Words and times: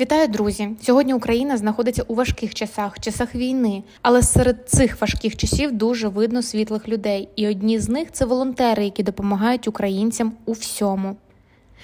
Вітаю, 0.00 0.28
друзі! 0.28 0.68
Сьогодні 0.82 1.14
Україна 1.14 1.56
знаходиться 1.56 2.02
у 2.02 2.14
важких 2.14 2.54
часах, 2.54 3.00
часах 3.00 3.34
війни, 3.34 3.82
але 4.02 4.22
серед 4.22 4.68
цих 4.68 5.00
важких 5.00 5.36
часів 5.36 5.72
дуже 5.72 6.08
видно 6.08 6.42
світлих 6.42 6.88
людей, 6.88 7.28
і 7.36 7.48
одні 7.48 7.78
з 7.78 7.88
них 7.88 8.12
це 8.12 8.24
волонтери, 8.24 8.84
які 8.84 9.02
допомагають 9.02 9.68
українцям 9.68 10.32
у 10.46 10.52
всьому. 10.52 11.16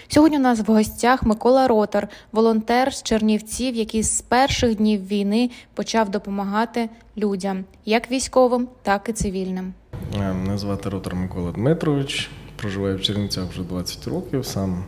Сьогодні 0.08 0.38
у 0.38 0.40
нас 0.40 0.60
в 0.60 0.72
гостях 0.72 1.22
Микола 1.22 1.68
Ротор, 1.68 2.08
волонтер 2.32 2.94
з 2.94 3.02
Чернівців, 3.02 3.74
який 3.74 4.02
з 4.02 4.20
перших 4.20 4.76
днів 4.76 5.06
війни 5.06 5.50
почав 5.74 6.08
допомагати 6.08 6.88
людям, 7.16 7.64
як 7.84 8.10
військовим, 8.10 8.68
так 8.82 9.08
і 9.08 9.12
цивільним. 9.12 9.72
Е, 10.16 10.32
мене 10.32 10.58
звати 10.58 10.88
Ротор 10.88 11.14
Микола 11.14 11.52
Дмитрович. 11.52 12.30
Проживаю 12.56 12.96
в 12.96 13.02
Чернівцях 13.02 13.44
вже 13.44 13.62
20 13.62 14.06
років. 14.06 14.46
Сам 14.46 14.84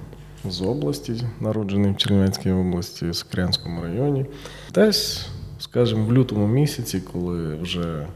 з 0.51 0.63
області, 0.63 1.13
народжений 1.41 1.93
в 1.93 1.97
Чернівецькій 1.97 2.51
області, 2.51 3.09
в 3.11 3.17
Сокрянському 3.17 3.83
районі. 3.83 4.27
Десь, 4.75 5.27
скажімо, 5.59 6.05
в 6.07 6.13
лютому 6.13 6.47
місяці, 6.47 7.03
коли 7.13 7.55
вже 7.55 8.07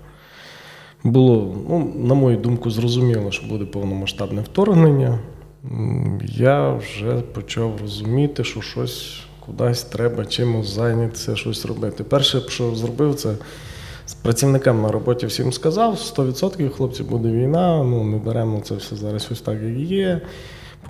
було, 1.05 1.57
ну, 1.69 1.93
на 1.97 2.15
мою 2.15 2.37
думку, 2.37 2.71
зрозуміло, 2.71 3.31
що 3.31 3.47
буде 3.47 3.65
повномасштабне 3.65 4.43
вторгнення, 4.43 5.19
я 6.23 6.73
вже 6.75 7.21
почав 7.21 7.81
розуміти, 7.81 8.45
що 8.45 8.61
щось 8.61 9.21
кудись 9.47 9.83
треба 9.83 10.27
чимось 10.27 10.75
зайнятися, 10.75 11.37
щось 11.37 11.67
робити. 11.67 12.05
Перше, 12.05 12.41
що 12.49 12.75
зробив, 12.75 13.15
це. 13.15 13.35
З 14.07 14.15
працівникам 14.15 14.83
на 14.83 14.93
роботі 14.93 15.27
всім 15.27 15.53
сказав, 15.53 15.95
100% 15.95 16.71
хлопці 16.71 17.03
буде 17.03 17.33
війна, 17.33 17.85
ну 17.85 18.05
не 18.05 18.17
беремо 18.17 18.61
це 18.61 18.75
все 18.75 18.97
зараз 18.97 19.29
ось 19.33 19.41
так, 19.41 19.63
як 19.63 19.91
є. 19.91 20.21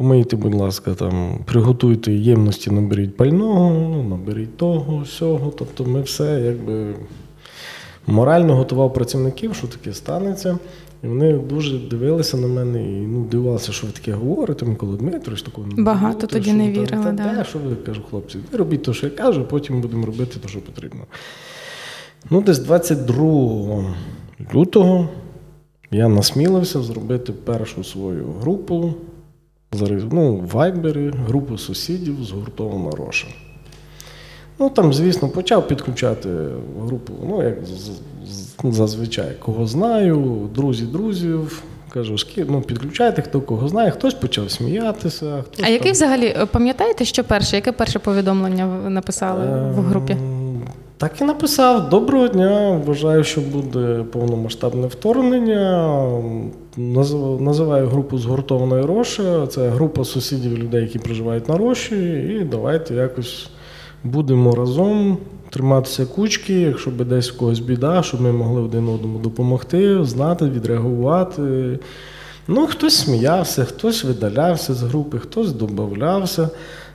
Помийте, 0.00 0.36
будь 0.36 0.54
ласка, 0.54 0.94
там, 0.94 1.38
приготуйте 1.44 2.12
ємності, 2.12 2.70
наберіть 2.70 3.16
пального, 3.16 3.70
ну, 3.70 4.02
наберіть 4.02 4.56
того, 4.56 4.98
всього. 4.98 5.52
Тобто 5.58 5.84
ми 5.84 6.02
все 6.02 6.40
якби 6.40 6.94
морально 8.06 8.56
готував 8.56 8.92
працівників, 8.92 9.54
що 9.54 9.66
таке 9.66 9.92
станеться. 9.92 10.58
І 11.04 11.06
вони 11.06 11.32
дуже 11.32 11.78
дивилися 11.78 12.36
на 12.36 12.46
мене 12.46 12.82
і 12.82 13.00
ну, 13.00 13.24
дивувалися, 13.24 13.72
що 13.72 13.86
ви 13.86 13.92
таке 13.92 14.12
говорите, 14.12 14.66
Микола 14.66 14.96
Дмитрович, 14.96 15.42
такого 15.42 15.66
не 15.66 15.82
Багато 15.82 16.26
тоді 16.26 16.44
що, 16.44 16.54
не 16.54 16.70
вірили. 16.70 17.04
Та, 17.04 17.12
да. 17.12 17.34
Та, 17.34 17.44
що 17.44 17.58
ви 17.58 17.76
кажу, 17.76 18.02
хлопці, 18.10 18.38
ви 18.52 18.58
робіть 18.58 18.82
те, 18.82 18.92
що 18.92 19.06
я 19.06 19.12
кажу, 19.12 19.44
потім 19.44 19.80
будемо 19.80 20.06
робити 20.06 20.38
те, 20.42 20.48
що 20.48 20.60
потрібно. 20.60 21.00
Ну, 22.30 22.40
десь 22.40 22.58
22 22.58 23.94
лютого 24.54 25.08
я 25.90 26.08
насмілився 26.08 26.82
зробити 26.82 27.32
першу 27.32 27.84
свою 27.84 28.26
групу 28.40 28.94
ну, 30.12 30.34
в 30.34 30.46
Вайбері, 30.46 31.12
групу 31.26 31.58
сусідів 31.58 32.24
згуртована 32.24 32.90
Роша. 32.90 33.26
Ну, 34.58 34.70
там, 34.70 34.92
звісно, 34.92 35.28
почав 35.28 35.68
підключати 35.68 36.28
групу, 36.80 37.12
ну, 37.28 37.42
як 37.42 37.54
зазвичай, 38.64 39.32
кого 39.38 39.66
знаю, 39.66 40.48
друзі 40.54 40.84
друзів. 40.84 41.62
Кажу, 41.92 42.16
ну, 42.36 42.62
підключайте, 42.62 43.22
хто 43.22 43.40
кого 43.40 43.68
знає, 43.68 43.90
хтось 43.90 44.14
почав 44.14 44.50
сміятися. 44.50 45.42
Хтось 45.46 45.60
а 45.60 45.62
там... 45.62 45.72
який 45.72 45.92
взагалі, 45.92 46.26
е, 46.26 46.46
пам'ятаєте, 46.46 47.04
що 47.04 47.24
перше? 47.24 47.56
Яке 47.56 47.72
перше 47.72 47.98
повідомлення 47.98 48.66
ви 48.66 48.90
написали 48.90 49.70
в 49.70 49.82
групі? 49.82 50.16
Так 51.00 51.20
і 51.20 51.24
написав: 51.24 51.88
Доброго 51.88 52.28
дня. 52.28 52.80
Вважаю, 52.86 53.24
що 53.24 53.40
буде 53.40 54.04
повномасштабне 54.12 54.86
вторгнення. 54.86 56.04
Називаю 57.40 57.88
групу 57.88 58.18
згуртованої 58.18 58.84
Роші. 58.84 59.22
Це 59.48 59.68
група 59.68 60.04
сусідів 60.04 60.58
людей, 60.58 60.82
які 60.82 60.98
проживають 60.98 61.48
на 61.48 61.56
Роші. 61.56 61.96
І 62.40 62.44
давайте 62.50 62.94
якось 62.94 63.50
будемо 64.04 64.54
разом 64.54 65.18
триматися 65.50 66.06
кучки, 66.06 66.60
якщо 66.60 66.90
би 66.90 67.04
десь 67.04 67.30
в 67.30 67.36
когось 67.36 67.60
біда, 67.60 68.02
щоб 68.02 68.20
ми 68.20 68.32
могли 68.32 68.62
один 68.62 68.88
одному 68.88 69.18
допомогти, 69.18 70.04
знати, 70.04 70.44
відреагувати. 70.44 71.78
Ну, 72.48 72.66
хтось 72.66 72.96
сміявся, 72.96 73.64
хтось 73.64 74.04
видалявся 74.04 74.74
з 74.74 74.82
групи, 74.82 75.18
хтось 75.18 75.52
додавався. 75.52 76.48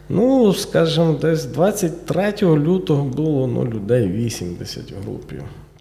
Ну, 0.09 0.53
скажімо, 0.53 1.17
десь 1.21 1.45
23 1.45 2.33
лютого 2.41 3.03
було 3.03 3.47
ну, 3.47 3.66
людей 3.66 4.07
80 4.07 4.91
в 4.91 5.03
групі. 5.03 5.35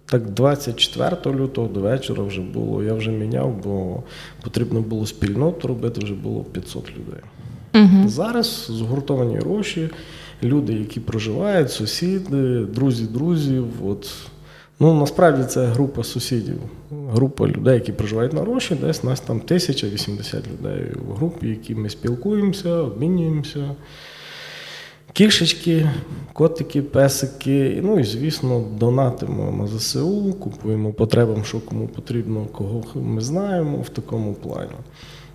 Так, 0.07 0.31
24 0.31 1.37
лютого 1.37 1.69
до 1.69 1.81
вечора 1.81 2.23
вже 2.23 2.41
було, 2.41 2.83
я 2.83 2.95
вже 2.95 3.11
міняв, 3.11 3.61
бо 3.65 4.03
потрібно 4.43 4.81
було 4.81 5.07
спільноту 5.07 5.69
робити, 5.69 6.01
вже 6.05 6.15
було 6.15 6.45
500 6.45 6.85
людей. 6.91 7.21
Угу. 7.75 8.09
Зараз 8.09 8.67
згуртовані 8.71 9.37
гроші, 9.37 9.91
люди, 10.43 10.73
які 10.73 11.01
проживають, 11.01 11.71
сусіди, 11.71 12.61
друзі 12.61 13.05
друзів. 13.05 13.67
От. 13.87 14.11
Ну, 14.81 14.95
Насправді 15.01 15.45
це 15.45 15.67
група 15.67 16.05
сусідів, 16.05 16.59
група 17.11 17.47
людей, 17.47 17.75
які 17.75 17.93
проживають 17.93 18.33
на 18.33 18.41
гроші, 18.41 18.75
десь 18.81 19.05
нас 19.05 19.21
там 19.21 19.37
1080 19.37 20.45
людей 20.49 20.93
в 21.09 21.15
групі, 21.15 21.49
які 21.49 21.75
ми 21.75 21.89
спілкуємося, 21.89 22.71
обмінюємося. 22.71 23.71
Кішечки, 25.15 25.91
котики, 26.33 26.83
песики. 26.83 27.81
Ну 27.83 27.99
і, 27.99 28.05
звісно, 28.05 28.65
донатимо 28.79 29.53
на 29.59 29.67
ЗСУ, 29.67 30.33
купуємо 30.41 30.93
потребам, 30.93 31.45
що 31.45 31.61
кому 31.61 31.87
потрібно, 31.87 32.47
кого 32.53 32.83
ми 32.95 33.21
знаємо 33.21 33.79
в 33.79 33.89
такому 33.89 34.35
плані. 34.35 34.71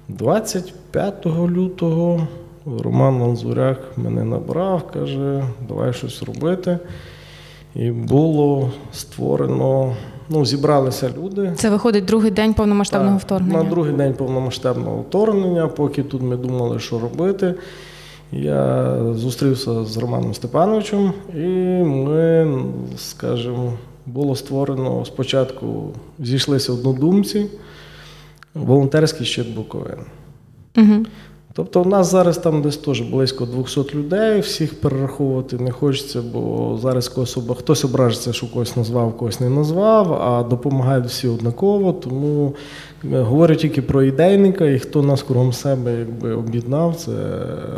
25 0.08 1.26
лютого 1.26 2.28
Роман 2.66 3.22
Ланзуряк 3.22 3.80
мене 3.98 4.24
набрав, 4.24 4.92
каже, 4.94 5.44
давай 5.68 5.94
щось 5.94 6.24
робити. 6.24 6.80
І 7.76 7.92
було 7.92 8.72
створено, 8.92 9.96
ну, 10.30 10.46
зібралися 10.46 11.10
люди. 11.18 11.54
Це 11.56 11.70
виходить 11.70 12.06
другий 12.06 12.32
день 12.32 12.54
повномасштабного 12.54 13.18
так, 13.18 13.26
вторгнення. 13.26 13.64
На 13.64 13.70
другий 13.70 13.94
день 13.94 14.14
повномасштабного 14.14 15.02
вторгнення, 15.02 15.68
поки 15.68 16.04
тут 16.04 16.22
ми 16.22 16.38
думали, 16.38 16.80
що 16.80 17.00
робити. 17.00 17.56
Я 18.32 18.96
зустрівся 19.14 19.86
з 19.86 19.98
Романом 19.98 20.34
Степановичем, 20.34 21.14
і 21.36 21.48
ми, 21.84 22.56
скажімо, 22.98 23.74
було 24.06 24.36
створено 24.36 25.06
спочатку, 25.06 25.94
зійшлися 26.20 26.74
однодумці, 26.74 27.46
волонтерський 28.54 29.26
щит 29.26 29.56
Буковин. 29.56 30.00
Угу. 30.78 31.06
Тобто, 31.60 31.82
у 31.82 31.86
нас 31.86 32.12
зараз 32.12 32.38
там 32.38 32.62
десь 32.62 32.78
теж 32.78 33.02
близько 33.02 33.46
200 33.46 33.96
людей, 33.96 34.40
всіх 34.40 34.82
перераховувати 34.82 35.58
не 35.58 35.72
хочеться, 35.72 36.22
бо 36.34 36.80
зараз 36.82 37.10
когось, 37.10 37.38
хтось 37.58 37.86
ображиться, 37.86 38.34
що 38.34 38.48
когось 38.48 38.76
назвав, 38.76 39.18
когось 39.18 39.40
не 39.40 39.50
назвав, 39.50 40.14
а 40.14 40.44
допомагають 40.44 41.06
всі 41.06 41.28
однаково. 41.28 41.94
Тому 41.94 42.54
е, 43.14 43.22
говорю 43.22 43.56
тільки 43.56 43.82
про 43.82 44.04
ідейника, 44.04 44.66
і 44.66 44.80
хто 44.80 45.02
нас 45.02 45.24
кругом 45.24 45.54
себе 45.54 46.00
якби 46.00 46.34
об'єднав, 46.34 46.96
це 46.96 47.12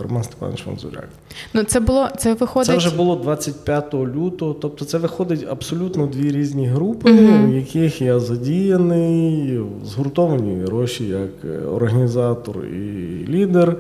Роман 0.04 0.24
Степанович 0.24 0.66
Ванзуряк. 0.66 1.10
Ну 1.54 1.64
це 1.64 1.80
було 1.80 2.08
це 2.18 2.34
виходить. 2.34 2.68
Це 2.68 2.78
вже 2.78 2.96
було 2.96 3.16
25 3.16 3.94
лютого. 3.94 4.54
Тобто, 4.54 4.86
це 4.86 4.98
виходить 4.98 5.48
абсолютно 5.50 6.08
дві 6.08 6.32
різні 6.32 6.68
групи, 6.68 7.10
mm 7.10 7.52
в 7.52 7.56
яких 7.56 8.02
я 8.02 8.20
задіяний, 8.20 9.60
згуртовані 9.86 10.64
гроші 10.66 11.06
як 11.06 11.30
організатор 11.76 12.66
і 12.66 13.26
лідер. 13.30 13.71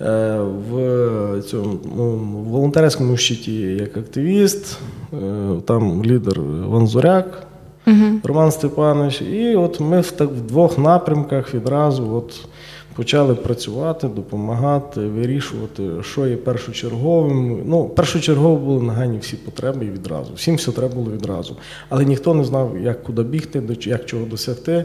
Е, 0.00 0.38
в 0.70 1.42
цьому 1.42 1.78
ну, 1.96 2.10
в 2.10 2.48
волонтерському 2.48 3.16
щиті 3.16 3.60
як 3.62 3.96
активіст, 3.96 4.78
е, 5.12 5.16
там 5.64 6.04
лідер 6.04 6.40
Ванзуряк, 6.40 7.46
uh 7.86 8.20
Роман 8.24 8.50
Степанович. 8.52 9.22
І 9.22 9.56
от 9.56 9.80
ми 9.80 10.00
в 10.00 10.10
так 10.10 10.30
в 10.30 10.40
двох 10.40 10.78
напрямках 10.78 11.54
відразу 11.54 12.14
от 12.14 12.48
почали 12.96 13.34
працювати, 13.34 14.08
допомагати, 14.08 15.00
вирішувати, 15.00 15.82
що 16.02 16.26
є 16.26 16.36
першочерговим. 16.36 17.62
Ну, 17.66 17.88
першочергово 17.88 18.56
були 18.56 18.82
нагальні 18.82 19.18
всі 19.18 19.36
потреби 19.36 19.86
і 19.86 19.90
відразу. 19.90 20.32
Всім 20.34 20.56
все 20.56 20.72
треба 20.72 20.94
було 20.94 21.10
відразу. 21.10 21.56
Але 21.88 22.04
ніхто 22.04 22.34
не 22.34 22.44
знав, 22.44 22.76
як 22.82 23.02
куди 23.02 23.22
бігти, 23.22 23.62
як 23.80 24.06
чого 24.06 24.26
досягти. 24.26 24.84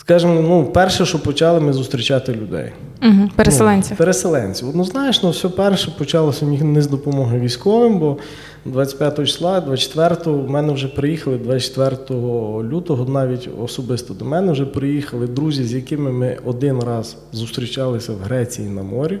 Скажімо, 0.00 0.40
ну, 0.40 0.64
перше, 0.64 1.06
що 1.06 1.18
почали 1.18 1.60
ми 1.60 1.72
зустрічати 1.72 2.32
людей. 2.32 2.72
Угу, 3.02 3.28
Переселенців. 3.36 3.90
Ну, 3.92 3.96
переселенців. 3.96 4.68
Однозначно, 4.68 5.30
все 5.30 5.48
перше 5.48 5.90
почалося 5.98 6.46
не 6.46 6.82
з 6.82 6.86
допомоги 6.86 7.38
військовим, 7.38 7.98
бо 7.98 8.16
25 8.64 9.16
числа, 9.16 9.60
24-го 9.60 10.38
в 10.38 10.50
мене 10.50 10.72
вже 10.72 10.88
приїхали 10.88 11.38
24 11.38 11.96
лютого, 12.62 13.12
навіть 13.12 13.48
особисто 13.60 14.14
до 14.14 14.24
мене 14.24 14.52
вже 14.52 14.66
приїхали 14.66 15.26
друзі, 15.26 15.64
з 15.64 15.74
якими 15.74 16.12
ми 16.12 16.38
один 16.44 16.82
раз 16.82 17.16
зустрічалися 17.32 18.12
в 18.12 18.18
Греції 18.18 18.68
на 18.68 18.82
морі 18.82 19.18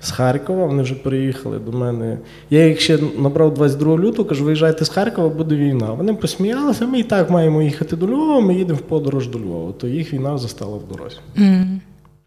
з 0.00 0.10
Харкова. 0.10 0.66
Вони 0.66 0.82
вже 0.82 0.94
приїхали 0.94 1.58
до 1.58 1.72
мене. 1.72 2.18
Я 2.50 2.66
їх 2.66 2.80
ще 2.80 2.98
набрав 3.18 3.54
22 3.54 3.96
лютого, 3.98 4.28
кажу, 4.28 4.44
виїжджайте 4.44 4.84
з 4.84 4.88
Харкова, 4.88 5.28
буде 5.28 5.56
війна. 5.56 5.92
Вони 5.92 6.14
посміялися, 6.14 6.86
ми 6.86 6.98
і 7.00 7.04
так 7.04 7.30
маємо 7.30 7.62
їхати 7.62 7.96
до 7.96 8.06
Львова, 8.06 8.40
ми 8.40 8.54
їдемо 8.54 8.78
в 8.78 8.82
подорож 8.82 9.28
до 9.28 9.38
Львова. 9.38 9.72
То 9.72 9.88
їх 9.88 10.12
війна 10.12 10.38
застала 10.38 10.76
в 10.76 10.88
дорозі. 10.88 11.16
Mm. 11.36 11.78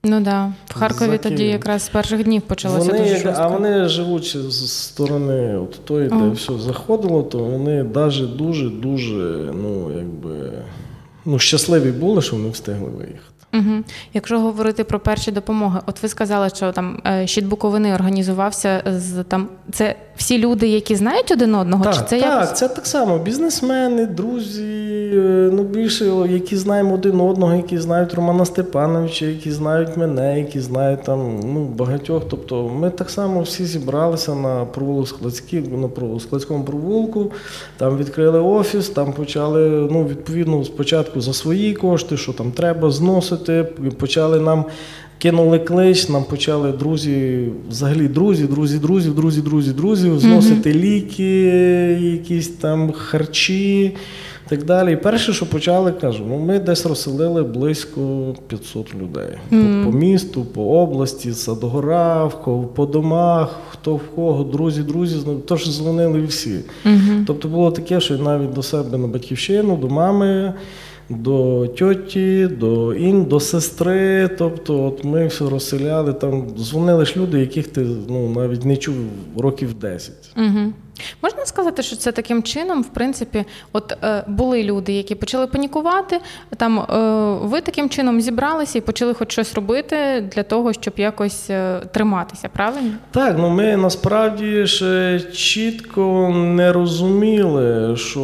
Ну 0.04 0.20
да. 0.22 0.54
В 0.66 0.74
Харкові 0.74 1.10
За 1.12 1.18
тоді 1.18 1.44
якраз 1.46 1.82
з 1.82 1.90
перших 1.90 2.24
днів 2.24 2.42
почалося 2.42 2.88
Вони, 2.92 3.00
дуже 3.00 3.18
жорстко. 3.18 3.44
а 3.44 3.48
вони 3.48 3.88
живуть 3.88 4.38
з 4.50 4.72
сторони 4.72 5.58
от 5.58 5.86
тої, 5.86 6.10
де 6.10 6.16
Ага. 6.16 6.30
все 6.30 6.54
заходило, 6.60 7.24
то 7.24 7.38
вони 7.38 7.84
навіть 7.84 8.36
дуже-дуже, 8.38 9.50
ну, 9.62 9.92
якби, 9.98 10.52
ну, 11.26 11.40
щасливі 11.40 11.92
були, 11.92 12.22
що 12.22 12.36
вони 12.36 12.50
встигли 12.50 12.90
виїхати. 12.90 13.31
Угу. 13.54 13.84
Якщо 14.14 14.40
говорити 14.40 14.84
про 14.84 15.00
перші 15.00 15.32
допомоги, 15.32 15.80
от 15.86 16.04
ви 16.04 16.10
сказали, 16.10 16.50
що 16.50 16.72
там 16.72 17.02
е, 17.08 17.28
щит 17.28 17.46
Буковини 17.46 17.94
організувався 17.94 18.84
з 18.86 19.24
там. 19.24 19.48
Це 19.72 19.96
всі 20.22 20.38
люди, 20.38 20.68
які 20.68 20.96
знають 20.96 21.32
один 21.32 21.56
одного, 21.56 21.84
Так, 21.84 21.94
чи 21.94 22.00
це 22.00 22.22
так, 22.22 22.42
якось? 22.42 22.60
це 22.60 22.68
так 22.68 22.88
само. 22.88 23.18
Бізнесмени, 23.18 24.06
друзі, 24.06 24.64
е, 25.14 25.50
ну 25.54 25.64
більше, 25.64 26.06
які 26.30 26.58
знаємо 26.58 26.94
один 26.94 27.22
одного, 27.22 27.56
які 27.56 27.78
знають 27.78 28.14
Романа 28.14 28.46
Степановича, 28.46 29.26
які 29.26 29.52
знають 29.52 29.98
мене, 29.98 30.40
які 30.40 30.60
знають 30.60 31.04
там 31.04 31.40
ну, 31.40 31.66
багатьох. 31.66 32.24
Тобто 32.30 32.70
ми 32.70 32.90
так 32.90 33.10
само 33.10 33.42
всі 33.42 33.66
зібралися 33.66 34.36
на 34.36 34.66
провулок 34.66 35.08
Складський, 35.08 35.60
на 35.62 36.20
Складському 36.20 36.64
провулку, 36.64 37.32
там 37.78 37.98
відкрили 37.98 38.40
офіс, 38.40 38.90
там 38.90 39.14
почали, 39.14 39.88
ну, 39.92 40.06
відповідно, 40.06 40.66
спочатку 40.66 41.22
за 41.22 41.34
свої 41.34 41.74
кошти, 41.74 42.18
що 42.18 42.34
там 42.34 42.52
треба 42.52 42.92
зносити, 42.92 43.64
почали 43.98 44.40
нам. 44.40 44.66
Кинули 45.22 45.60
клич, 45.60 46.10
нам 46.10 46.24
почали 46.24 46.72
друзі, 46.72 47.48
взагалі 47.70 48.08
друзі, 48.08 48.44
друзі, 48.44 48.80
друзі, 48.80 49.10
друзі, 49.10 49.42
друзі, 49.42 49.72
друзі, 49.72 50.12
зносити 50.18 50.74
ліки, 50.74 51.48
якісь 52.02 52.48
там 52.48 52.92
харчі 52.92 53.84
і 53.84 54.50
так 54.50 54.64
далі. 54.64 54.94
І 54.94 54.96
перше, 54.96 55.34
що 55.34 55.46
почали, 55.46 55.92
кажу, 55.92 56.26
ну 56.30 56.38
ми 56.38 56.60
десь 56.60 56.86
розселили 56.86 57.44
близько 57.44 58.36
500 58.48 58.96
людей. 58.96 59.38
По, 59.50 59.92
по 59.92 59.98
місту, 59.98 60.46
по 60.46 60.64
області, 60.64 61.34
Садогора, 61.34 62.28
по 62.76 62.86
домах, 62.86 63.60
хто 63.70 63.96
в 63.96 64.02
кого, 64.16 64.44
друзі, 64.44 64.84
друзі, 64.84 65.18
тож 65.48 65.70
дзвонили 65.70 66.22
всі. 66.22 66.60
Тобто 67.28 67.48
було 67.48 67.72
таке, 67.72 68.00
що 68.00 68.18
навіть 68.18 68.54
до 68.54 68.64
себе 68.64 68.98
на 68.98 69.08
батьківщину, 69.08 69.78
до 69.78 69.90
мами. 69.90 70.54
До 71.18 71.68
тьоті, 71.68 72.48
до 72.48 72.94
ін, 72.94 73.26
до 73.26 73.40
сестри. 73.40 74.30
Тобто, 74.38 74.84
от 74.84 75.04
ми 75.04 75.28
все 75.28 75.50
розселяли. 75.50 76.14
Там 76.14 76.48
дзвонили 76.58 77.06
ж 77.06 77.14
люди, 77.18 77.40
яких 77.40 77.68
ти 77.68 77.82
ну, 78.10 78.30
навіть 78.30 78.66
не 78.66 78.78
чув 78.78 78.96
років 79.38 79.74
10. 79.74 80.14
Угу. 80.38 80.74
Можна 81.24 81.46
сказати, 81.46 81.84
що 81.84 81.96
це 81.96 82.12
таким 82.12 82.44
чином, 82.44 82.82
в 82.82 82.88
принципі, 82.88 83.46
от 83.74 83.98
е, 84.04 84.24
були 84.28 84.64
люди, 84.64 84.94
які 84.94 85.16
почали 85.16 85.48
панікувати. 85.48 86.20
Там 86.58 86.80
е, 86.80 87.48
ви 87.48 87.62
таким 87.62 87.90
чином 87.90 88.22
зібралися 88.22 88.78
і 88.78 88.82
почали 88.82 89.14
хоч 89.14 89.32
щось 89.32 89.54
робити 89.54 90.30
для 90.36 90.44
того, 90.44 90.74
щоб 90.74 90.94
якось 90.98 91.50
е, 91.50 91.80
триматися, 91.92 92.50
правильно? 92.54 92.92
Так, 93.12 93.36
ну 93.40 93.50
ми 93.50 93.78
насправді 93.78 94.68
ще 94.68 95.20
чітко 95.34 96.30
не 96.36 96.74
розуміли, 96.74 97.98
що 97.98 98.20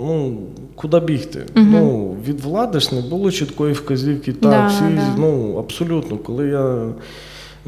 ну, 0.00 0.38
куди 0.76 1.00
бігти. 1.00 1.46
Ну, 1.54 2.16
від 2.28 2.40
влади 2.40 2.80
ж 2.80 2.94
не 2.94 3.00
було 3.00 3.30
чіткої 3.30 3.72
вказівки. 3.72 4.32
Так, 4.32 4.50
Да, 4.50 4.66
всі, 4.66 4.80
да. 4.96 5.14
ну 5.18 5.56
абсолютно, 5.58 6.16
коли 6.16 6.48
я. 6.48 6.88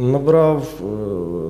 Набрав 0.00 0.62
е, 0.80 0.84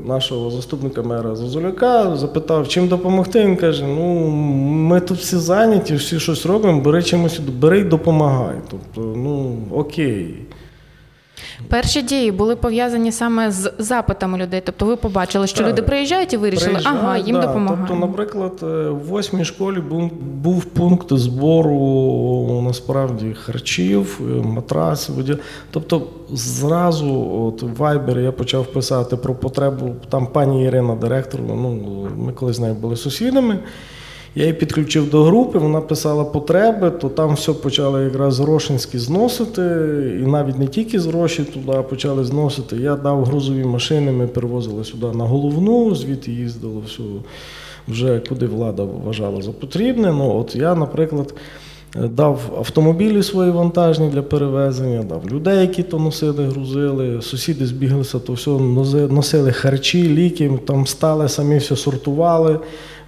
нашого 0.08 0.50
заступника 0.50 1.02
мера 1.02 1.34
Зозуляка, 1.34 2.16
запитав, 2.16 2.68
чим 2.68 2.88
допомогти. 2.88 3.44
Він 3.44 3.56
каже: 3.56 3.84
Ну, 3.86 4.28
ми 4.70 5.00
тут 5.00 5.18
всі 5.18 5.36
зайняті, 5.36 5.94
всі 5.94 6.20
щось 6.20 6.46
робимо, 6.46 6.80
бери 6.80 7.02
чимось, 7.02 7.38
бери 7.38 7.80
й 7.80 7.84
допомагай. 7.84 8.56
Тобто, 8.70 9.00
ну 9.18 9.56
окей. 9.72 10.34
Перші 11.68 12.02
дії 12.02 12.32
були 12.32 12.56
пов'язані 12.56 13.12
саме 13.12 13.50
з 13.50 13.72
запитами 13.78 14.38
людей. 14.38 14.62
Тобто 14.66 14.86
ви 14.86 14.96
побачили, 14.96 15.46
що 15.46 15.58
Так. 15.58 15.68
люди 15.68 15.82
приїжджають 15.82 16.32
і 16.32 16.36
вирішили, 16.36 16.68
Приїжджають, 16.68 16.98
ага, 17.02 17.16
їм 17.18 17.36
да. 17.36 17.46
допомагаємо. 17.46 17.86
Тобто, 17.88 18.06
наприклад, 18.06 18.52
е, 18.62 18.66
в 18.90 19.06
восьмій 19.06 19.44
школі 19.44 19.80
був, 19.80 20.10
був 20.42 20.64
пункт 20.64 21.12
збору 21.12 22.62
насправді 22.64 23.36
харчів, 23.44 24.20
е, 24.20 24.46
матрасів. 24.46 25.18
одяг. 25.18 25.36
Тобто, 25.70 26.02
зразу, 26.32 27.28
от 27.46 27.62
в 27.62 27.82
Viber 27.82 28.20
я 28.20 28.32
почав 28.32 28.66
писати 28.66 29.16
про 29.16 29.34
потребу. 29.34 29.94
Там 30.08 30.26
пані 30.26 30.64
Ірина, 30.64 30.94
директор, 30.94 31.40
ну 31.48 31.78
ми 32.16 32.32
колись 32.32 32.56
з 32.56 32.60
нею 32.60 32.74
були 32.74 32.96
сусідами. 32.96 33.58
Я 34.38 34.44
її 34.44 34.54
підключив 34.54 35.10
до 35.10 35.24
групи, 35.24 35.58
вона 35.58 35.80
писала 35.80 36.24
потреби, 36.24 36.90
то 36.90 37.08
там 37.08 37.34
все 37.34 37.52
почали 37.52 38.04
якраз 38.04 38.34
з 38.34 38.40
Рошинські 38.40 38.98
зносити, 38.98 39.62
і 40.22 40.26
навіть 40.26 40.58
не 40.58 40.66
тільки 40.66 41.00
з 41.00 41.06
Роші 41.06 41.44
туди 41.44 41.82
почали 41.90 42.24
зносити. 42.24 42.76
Я 42.76 42.96
дав 42.96 43.24
грузові 43.24 43.64
машини, 43.64 44.12
ми 44.12 44.26
перевозили 44.26 44.84
сюди 44.84 45.06
на 45.06 45.24
головну, 45.24 45.94
звідти 45.94 46.32
їздило 46.32 46.82
все 46.86 47.02
вже 47.88 48.20
куди 48.28 48.46
влада 48.46 48.82
вважала 48.82 49.42
за 49.42 49.52
потрібне. 49.52 50.12
Ну, 50.12 50.36
от 50.36 50.56
я, 50.56 50.74
наприклад, 50.74 51.34
дав 51.94 52.40
автомобілі 52.58 53.22
свої 53.22 53.50
вантажні 53.50 54.08
для 54.08 54.22
перевезення, 54.22 55.02
дав 55.02 55.30
людей, 55.30 55.60
які 55.60 55.82
то 55.82 55.98
носили, 55.98 56.46
грузили, 56.46 57.22
сусіди 57.22 57.66
збіглися, 57.66 58.18
то 58.18 58.32
все 58.32 58.50
носили 59.10 59.52
харчі, 59.52 60.08
ліки, 60.08 60.50
там 60.66 60.86
стали, 60.86 61.28
самі 61.28 61.58
все 61.58 61.76
сортували 61.76 62.58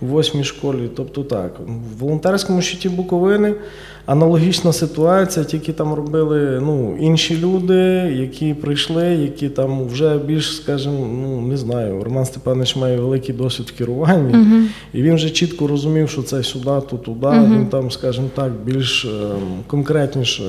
в 0.01 0.07
восьмій 0.07 0.45
школі. 0.45 0.91
Тобто 0.97 1.23
так, 1.23 1.53
в 1.67 1.99
волонтерському 2.01 2.61
щиті 2.63 2.89
Буковини 2.89 3.55
аналогічна 4.07 4.73
ситуація, 4.73 5.45
тільки 5.45 5.73
там 5.73 5.95
робили 5.95 6.61
ну, 6.63 6.97
інші 7.01 7.39
люди, 7.39 7.75
які 8.17 8.55
прийшли, 8.55 9.05
які 9.07 9.49
там 9.49 9.87
вже 9.87 10.19
більш, 10.19 10.57
скажімо, 10.57 11.07
ну 11.23 11.41
не 11.41 11.57
знаю, 11.57 12.05
Роман 12.05 12.25
Степанович 12.25 12.77
має 12.77 12.97
великий 12.99 13.35
досвід 13.35 13.67
в 13.75 13.79
керуванні, 13.79 14.67
і 14.93 15.03
він 15.03 15.15
вже 15.15 15.31
чітко 15.31 15.67
розумів, 15.67 16.11
що 16.11 16.23
це 16.23 16.43
сюди, 16.43 16.65
то 16.91 16.97
туди. 16.97 17.27
Він 17.31 17.67
там, 17.67 17.91
скажімо 17.91 18.29
так, 18.35 18.53
більш 18.65 19.05
ем, 19.05 19.11
конкретніше 19.67 20.43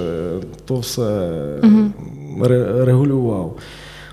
то 0.65 0.75
все 0.75 1.01
ре- 2.41 2.85
регулював. 2.85 3.55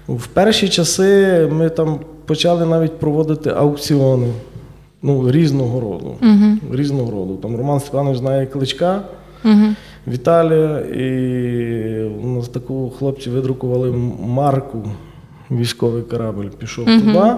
В 0.08 0.26
перші 0.26 0.68
часи 0.68 1.48
ми 1.52 1.68
там 1.70 1.98
почали 2.26 2.66
навіть 2.66 2.98
проводити 2.98 3.50
аукціони 3.50 4.26
ну, 5.02 5.30
різного 5.30 5.80
роду. 5.80 6.16
Різного 6.72 7.10
роду. 7.10 7.36
Там 7.36 7.56
Роман 7.56 7.80
Степанович 7.80 8.18
знає 8.18 8.46
кличка. 8.46 9.02
Віталія, 10.08 10.78
і 10.78 12.02
у 12.24 12.26
нас 12.28 12.48
таку 12.48 12.92
хлопці 12.98 13.30
видрукували 13.30 13.92
марку. 14.26 14.90
Військовий 15.50 16.02
корабль 16.02 16.46
пішов 16.58 16.84
туди, 16.84 17.32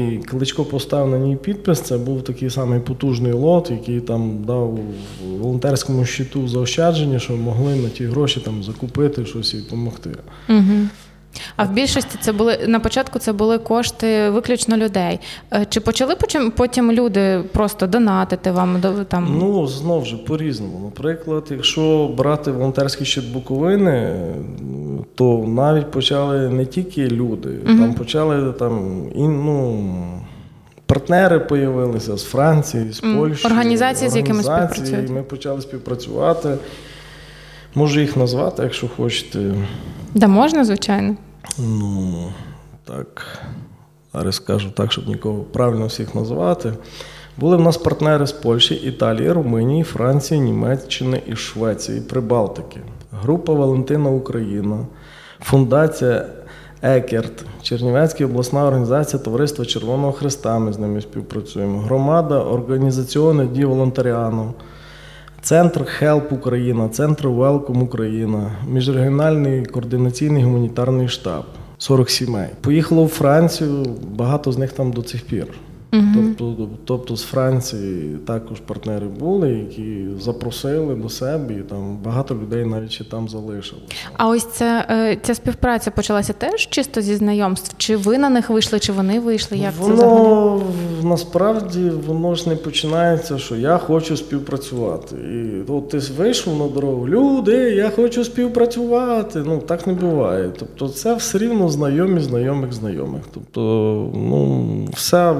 і 0.00 0.18
Кличко 0.18 0.64
поставив 0.64 1.10
на 1.10 1.18
ній 1.18 1.36
підпис. 1.36 1.80
Це 1.80 1.98
був 1.98 2.22
такий 2.22 2.50
самий 2.50 2.80
потужний 2.80 3.32
лот, 3.32 3.70
який 3.70 4.00
там 4.00 4.44
дав 4.46 4.78
волонтерському 5.38 6.04
щиту 6.04 6.48
заощадження, 6.48 7.18
що 7.18 7.36
могли 7.36 7.76
на 7.76 7.88
ті 7.88 8.06
гроші 8.06 8.40
там 8.40 8.62
закупити 8.62 9.26
щось 9.26 9.54
і 9.54 9.56
допомогти. 9.56 10.10
Угу. 10.48 10.88
А 11.56 11.64
в 11.64 11.72
більшості 11.72 12.18
це 12.20 12.32
були 12.32 12.58
на 12.66 12.80
початку 12.80 13.18
це 13.18 13.32
були 13.32 13.58
кошти 13.58 14.30
виключно 14.30 14.76
людей. 14.76 15.20
Е, 15.52 15.66
Чи 15.68 15.80
почали 15.80 16.16
потім, 16.16 16.50
потім 16.50 16.92
люди 16.92 17.40
просто 17.52 17.86
донатити 17.86 18.50
вам 18.50 18.80
до 18.80 19.04
там? 19.04 19.36
Ну, 19.38 19.66
знов 19.66 20.06
же 20.06 20.16
по-різному. 20.16 20.80
Наприклад, 20.84 21.44
якщо 21.50 22.10
брати 22.16 22.50
волонтерський 22.50 23.06
щит 23.06 23.32
Буковини, 23.32 24.16
то 25.14 25.44
навіть 25.48 25.90
почали 25.90 26.48
не 26.48 26.66
тільки 26.66 27.08
люди, 27.08 27.48
там 27.64 27.94
почали 27.94 28.52
там 28.52 29.02
і, 29.14 29.22
ну, 29.22 29.84
партнери 30.86 31.38
появилися 31.40 32.16
з 32.16 32.24
Франції, 32.24 32.92
з 32.92 33.00
Польщі. 33.00 33.46
Організації, 33.46 34.10
з 34.10 34.16
якими 34.16 34.42
співпрацюєте. 34.42 35.12
Ми 35.12 35.22
почали 35.22 35.60
співпрацювати. 35.60 36.58
Можу 37.74 38.00
їх 38.00 38.16
назвати, 38.16 38.62
якщо 38.62 38.88
хочете. 38.88 39.38
Да 40.14 40.28
можна, 40.28 40.64
звичайно. 40.64 41.16
Ну, 41.58 42.32
так. 42.84 43.38
Зараз 44.14 44.34
скажу 44.34 44.70
так, 44.70 44.92
щоб 44.92 45.08
нікого 45.08 45.38
правильно 45.38 45.86
всіх 45.86 46.14
називати. 46.14 46.72
Були 47.36 47.56
в 47.56 47.60
нас 47.60 47.76
партнери 47.76 48.26
з 48.26 48.32
Польщі, 48.32 48.74
Італії, 48.74 49.32
Румунії, 49.32 49.82
Франції, 49.82 50.40
Німеччини 50.40 51.22
і 51.26 51.36
Швеції, 51.36 52.00
Прибалтики. 52.00 52.80
Група 53.22 53.52
Валентина 53.52 54.10
Україна, 54.10 54.78
Фундація 55.40 56.26
Екерт, 56.82 57.44
Чернівецька 57.62 58.24
обласна 58.24 58.66
організація 58.66 59.22
Товариства 59.22 59.64
Червоного 59.64 60.12
Хреста. 60.12 60.58
Ми 60.58 60.72
з 60.72 60.78
ними 60.78 61.00
співпрацюємо. 61.00 61.78
Громада 61.78 62.38
Organizzazione 62.38 63.46
di 63.46 63.64
Volontariato. 63.64 64.54
Центр 65.42 65.84
Help 65.84 66.32
Україна, 66.32 66.88
Центр 66.88 67.28
Welcome 67.28 67.82
Україна, 67.82 68.50
міжрегіональний 68.68 69.66
координаційний 69.66 70.42
гуманітарний 70.42 71.08
штаб, 71.08 71.44
40 71.78 72.10
сімей. 72.10 72.48
Поїхало 72.60 73.04
в 73.04 73.08
Францію, 73.08 73.86
багато 74.14 74.52
з 74.52 74.58
них 74.58 74.72
там 74.72 74.92
до 74.92 75.02
цих 75.02 75.26
пір. 75.26 75.46
Тобто, 76.14 76.68
тобто 76.84 77.16
з 77.16 77.22
Франції 77.22 78.16
також 78.26 78.60
партнери 78.60 79.06
були, 79.06 79.50
які 79.50 80.06
запросили 80.20 80.94
до 80.94 81.08
себе, 81.08 81.54
і 81.54 81.62
там 81.62 81.96
багато 82.04 82.34
людей 82.34 82.64
навіть 82.64 82.90
ще 82.90 83.04
там 83.04 83.28
залишилося. 83.28 83.86
А 84.16 84.28
ось 84.28 84.44
ця, 84.44 84.86
е, 84.90 85.18
ця 85.22 85.34
співпраця 85.34 85.90
почалася 85.90 86.32
теж 86.32 86.68
чисто 86.68 87.00
зі 87.00 87.14
знайомств? 87.14 87.74
Чи 87.76 87.96
ви 87.96 88.18
на 88.18 88.28
них 88.28 88.50
вийшли, 88.50 88.78
чи 88.78 88.92
вони 88.92 89.20
вийшли? 89.20 89.58
Як 89.58 89.72
воно 89.78 89.96
це 89.96 90.04
взагалі? 90.04 90.62
насправді 91.02 91.90
воно 92.06 92.34
ж 92.34 92.48
не 92.48 92.56
починається, 92.56 93.38
що 93.38 93.56
я 93.56 93.78
хочу 93.78 94.16
співпрацювати. 94.16 95.16
І 95.16 95.72
от 95.72 95.88
ти 95.88 95.98
вийшов 95.98 96.58
на 96.58 96.68
дорогу, 96.68 97.08
люди, 97.08 97.52
я 97.54 97.90
хочу 97.90 98.24
співпрацювати. 98.24 99.42
Ну 99.46 99.58
так 99.58 99.86
не 99.86 99.92
буває. 99.92 100.50
Тобто, 100.58 100.88
це 100.88 101.14
все 101.14 101.38
рівно 101.38 101.68
знайомі 101.68 102.20
знайомих 102.20 102.72
знайомих. 102.72 103.22
Тобто, 103.34 103.60
ну 104.14 104.66
вся 104.94 105.32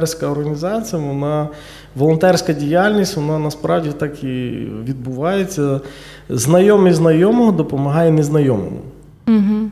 волонтерська 0.00 0.26
організація, 0.26 1.02
вона 1.02 1.48
волонтерська 1.96 2.52
діяльність, 2.52 3.16
вона 3.16 3.38
насправді 3.38 3.90
так 3.98 4.24
і 4.24 4.66
відбувається. 4.84 5.80
Знайомий 6.28 6.92
знайомого 6.92 7.52
допомагає 7.52 8.10
незнайомому. 8.10 8.80
Угу. 9.28 9.70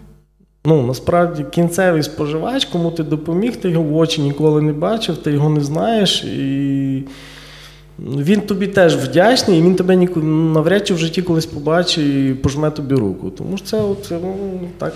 Ну, 0.65 0.87
насправді, 0.87 1.45
кінцевий 1.51 2.03
споживач, 2.03 2.65
кому 2.65 2.91
ти 2.91 3.03
допоміг, 3.03 3.57
ти 3.57 3.71
його 3.71 3.85
в 3.85 3.97
очі 3.97 4.23
ніколи 4.23 4.63
не 4.63 4.73
бачив, 4.73 5.17
ти 5.17 5.33
його 5.33 5.49
не 5.49 5.61
знаєш, 5.61 6.25
і 6.25 7.05
він 7.99 8.41
тобі 8.41 8.67
теж 8.67 8.97
вдячний, 8.97 9.59
і 9.59 9.63
він 9.63 9.75
тебе 9.75 9.97
навряд 10.23 10.87
чи 10.87 10.95
в 10.95 10.99
житті 10.99 11.23
колись 11.23 11.47
побачить 11.47 11.99
і 11.99 12.35
пожме 12.43 12.71
тобі 12.71 12.95
руку. 12.95 13.31
Тому 13.31 13.57
що 13.57 13.67
це 13.67 13.81
от, 13.81 14.13
ну, 14.23 14.61
так. 14.79 14.93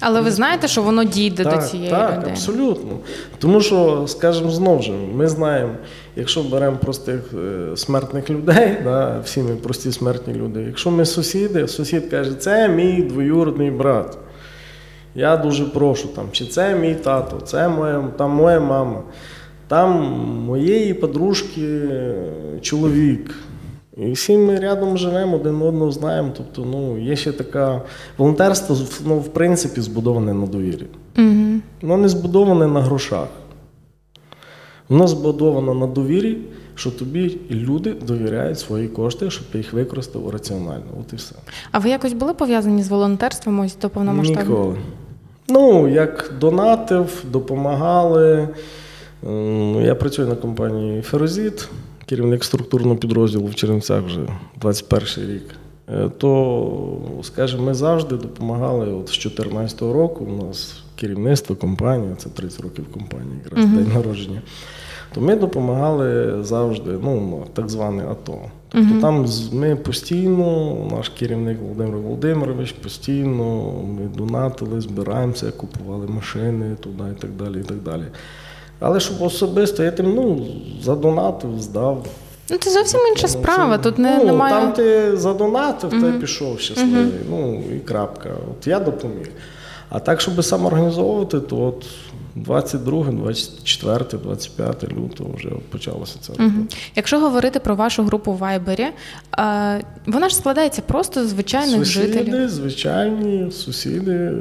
Але 0.00 0.20
ви 0.20 0.30
знаєте, 0.30 0.68
що 0.68 0.82
воно 0.82 1.04
дійде 1.04 1.44
так, 1.44 1.60
до 1.60 1.66
цієї 1.66 1.90
так, 1.90 2.10
людини? 2.10 2.32
абсолютно. 2.32 2.98
Тому 3.38 3.60
що, 3.60 4.04
скажімо, 4.06 4.50
знову 4.50 4.82
ж, 4.82 4.92
ми 5.14 5.28
знаємо, 5.28 5.72
якщо 6.16 6.42
беремо 6.42 6.76
простих 6.76 7.20
е, 7.34 7.76
смертних 7.76 8.30
людей, 8.30 8.76
да, 8.84 9.20
всі 9.24 9.42
ми 9.42 9.56
прості 9.56 9.92
смертні 9.92 10.34
люди, 10.34 10.62
якщо 10.66 10.90
ми 10.90 11.04
сусіди, 11.04 11.68
сусід 11.68 12.10
каже, 12.10 12.34
це 12.34 12.68
мій 12.68 13.02
двоюродний 13.02 13.70
брат. 13.70 14.18
Я 15.14 15.36
дуже 15.36 15.64
прошу, 15.64 16.08
там, 16.08 16.24
чи 16.32 16.46
це 16.46 16.74
мій 16.74 16.94
тато, 16.94 17.40
це 17.40 17.68
моя, 17.68 18.04
там 18.18 18.30
моя 18.30 18.60
мама, 18.60 19.02
там 19.68 19.90
моєї 20.46 20.94
подружки 20.94 21.62
е, 21.62 22.14
чоловік. 22.62 23.34
І 23.96 24.12
всі 24.12 24.36
ми 24.36 24.60
рядом 24.60 24.98
живемо, 24.98 25.36
один 25.36 25.62
одного 25.62 25.92
знаємо. 25.92 26.30
Тобто, 26.36 26.64
ну, 26.64 26.98
є 26.98 27.16
ще 27.16 27.32
така 27.32 27.82
волонтерство, 28.18 28.76
ну, 29.06 29.18
в 29.18 29.28
принципі, 29.28 29.80
збудоване 29.80 30.34
на 30.34 30.46
довірі. 30.46 30.86
Угу. 31.18 31.60
Воно 31.82 31.96
не 31.96 32.08
збудоване 32.08 32.66
на 32.66 32.80
грошах. 32.80 33.28
Воно 34.88 35.08
збудовано 35.08 35.74
на 35.74 35.86
довірі, 35.86 36.38
що 36.74 36.90
тобі 36.90 37.38
люди 37.50 37.94
довіряють 38.06 38.58
свої 38.58 38.88
кошти, 38.88 39.30
щоб 39.30 39.46
ти 39.46 39.58
їх 39.58 39.72
використав 39.72 40.30
раціонально. 40.30 40.84
От 41.00 41.12
і 41.12 41.16
все. 41.16 41.34
А 41.72 41.78
ви 41.78 41.90
якось 41.90 42.12
були 42.12 42.34
пов'язані 42.34 42.82
з 42.82 42.88
волонтерством 42.88 43.60
ось 43.60 43.76
до 43.76 43.90
повномасштабного? 43.90 44.60
Ніколи. 44.60 44.76
Ну, 45.48 45.88
як 45.88 46.32
донатив, 46.40 47.24
допомагали. 47.32 48.48
Я 49.82 49.94
працюю 49.94 50.28
на 50.28 50.34
компанії 50.34 51.02
Ферозіт, 51.02 51.68
керівник 52.06 52.44
структурного 52.44 52.96
підрозділу 52.96 53.46
в 53.46 53.54
Чернівцях 53.54 54.04
вже 54.04 54.20
21 54.60 55.34
рік. 55.34 55.42
Е, 55.88 56.10
То, 56.18 56.98
скажімо, 57.22 57.62
ми 57.62 57.74
завжди 57.74 58.16
допомагали. 58.16 58.86
От 58.86 59.08
з 59.08 59.12
2014 59.18 59.80
року 59.82 60.24
у 60.24 60.46
нас 60.46 60.82
керівництво 60.96 61.56
компанії, 61.56 62.14
це 62.18 62.28
30 62.28 62.60
років 62.60 62.84
компанії, 62.92 63.38
якраз 63.44 63.64
Мгм. 63.66 63.76
день 63.76 63.92
народження. 63.94 64.42
То 65.14 65.20
ми 65.20 65.36
допомагали 65.36 66.36
завжди, 66.44 66.90
ну, 67.02 67.44
так 67.52 67.68
зване 67.68 68.04
АТО. 68.10 68.38
Тобто 68.68 68.88
Мгм. 68.88 69.00
там 69.00 69.26
ми 69.52 69.76
постійно, 69.76 70.76
наш 70.96 71.08
керівник 71.08 71.58
Володимир 71.62 71.96
Володимирович, 71.96 72.72
постійно 72.72 73.72
ми 73.82 74.08
донатили, 74.16 74.80
збираємося, 74.80 75.50
купували 75.50 76.06
машини 76.06 76.74
туди 76.80 77.04
і 77.18 77.20
так 77.20 77.30
далі. 77.30 77.60
і 77.60 77.64
так 77.64 77.78
далі. 77.82 78.02
Але 78.80 79.00
щоб 79.00 79.22
особисто, 79.22 79.82
я 79.82 79.90
тим 79.90 80.14
ну, 80.14 80.46
задонатив, 80.82 81.50
здав. 81.60 82.06
Ну 82.50 82.58
це 82.58 82.70
зовсім 82.70 83.00
інша 83.10 83.22
Ну, 83.22 83.28
справа. 83.28 83.78
Тут 83.78 83.98
не 83.98 84.18
ну, 84.18 84.24
немає. 84.24 84.54
Там 84.54 84.72
ти 84.72 85.16
задонатив, 85.16 85.90
ти 85.90 85.96
Мгм. 85.96 86.20
пішов 86.20 86.60
щасливий. 86.60 86.92
Мгм. 87.04 87.12
Ну 87.30 87.62
і 87.76 87.78
крапка. 87.78 88.30
От 88.50 88.66
я 88.66 88.80
допоміг. 88.80 89.28
А 89.88 89.98
так, 90.00 90.20
щоб 90.20 90.44
самоорганізовувати, 90.44 91.40
то 91.40 91.62
от 91.62 91.86
22, 92.36 93.04
24, 93.04 94.04
25 94.22 94.84
лютого 94.84 95.30
вже 95.36 95.48
почалося 95.70 96.16
це. 96.20 96.32
Мгм. 96.38 96.68
Якщо 96.96 97.20
говорити 97.20 97.60
про 97.60 97.74
вашу 97.74 98.02
групу 98.02 98.32
в 98.32 98.36
Вайбері, 98.36 98.86
е, 99.38 99.84
вона 100.06 100.28
ж 100.28 100.36
складається 100.36 100.82
просто 100.82 101.24
з 101.24 101.28
звичайних 101.28 101.86
Сусіди, 101.86 102.12
жителів. 102.12 102.48
звичайні 102.48 103.52
сусіди, 103.52 104.32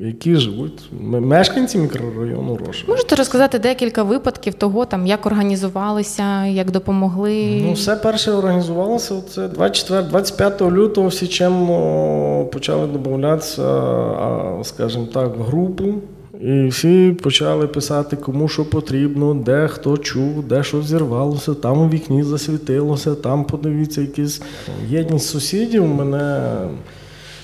які 0.00 0.36
живуть, 0.36 0.82
мешканці 1.00 1.78
мікрорайону 1.78 2.58
Роша. 2.66 2.84
Можете 2.88 3.16
розказати 3.16 3.58
декілька 3.58 4.02
випадків 4.02 4.54
того, 4.54 4.84
там 4.84 5.06
як 5.06 5.26
організувалися, 5.26 6.46
як 6.46 6.70
допомогли? 6.70 7.62
Ну, 7.66 7.72
все 7.72 7.96
перше 7.96 8.32
організувалося. 8.32 9.22
Це 9.30 9.48
24, 9.48 10.02
25 10.02 10.62
лютого 10.62 11.08
всі 11.08 11.26
чемно 11.26 12.48
почали 12.52 12.86
додатися, 12.86 13.62
скажімо 14.62 15.06
так, 15.12 15.36
в 15.36 15.42
групу. 15.42 15.94
І 16.40 16.66
всі 16.66 17.16
почали 17.22 17.66
писати, 17.66 18.16
кому 18.16 18.48
що 18.48 18.64
потрібно, 18.64 19.34
де 19.34 19.68
хто 19.68 19.96
чув, 19.96 20.44
де 20.48 20.62
що 20.62 20.82
зірвалося, 20.82 21.54
там 21.54 21.78
у 21.78 21.88
вікні 21.88 22.22
засвітилося, 22.22 23.14
там 23.14 23.44
подивіться 23.44 24.00
якісь. 24.00 24.42
Єдність 24.88 25.28
сусідів 25.28 25.86
мене 25.86 26.56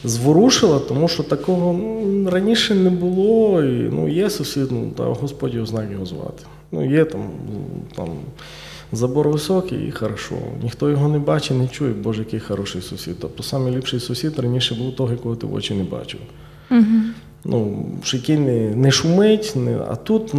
зворушила, 0.05 0.79
тому 0.79 1.09
що 1.09 1.23
такого 1.23 1.73
ну, 1.73 2.31
раніше 2.31 2.75
не 2.75 2.91
було. 2.91 3.65
І, 3.65 3.89
ну, 3.93 4.09
є 4.09 4.31
сусід, 4.31 4.69
ну, 4.71 4.91
та 4.97 5.05
Господь 5.05 5.55
його 5.55 5.67
знає 5.67 5.93
його 5.93 6.07
звати. 6.07 6.45
Ну, 6.73 6.91
є 6.91 7.05
там, 7.05 7.31
там 7.97 8.09
забор 8.93 9.29
високий 9.29 9.89
і 9.89 9.91
хорошо. 9.91 10.35
Ніхто 10.63 10.91
його 10.91 11.09
не 11.09 11.19
бачить, 11.19 11.59
не 11.59 11.69
чує, 11.69 11.93
боже, 11.93 12.21
який 12.21 12.41
хороший 12.41 12.83
сусід. 12.83 13.17
Тобто 13.21 13.59
найліпший 13.59 14.01
сусід 14.01 14.39
раніше 14.39 14.75
був 14.75 14.97
того, 14.97 15.13
якого 15.13 15.37
ти 15.37 15.47
в 15.47 15.55
очі 15.55 15.75
не 15.75 15.85
бачив. 15.85 16.21
Угу. 16.71 16.83
Ну, 17.45 17.87
не, 18.29 18.75
не 18.75 18.91
шумить, 18.91 19.53
не, 19.57 19.79
а 19.89 19.97
тут 19.97 20.35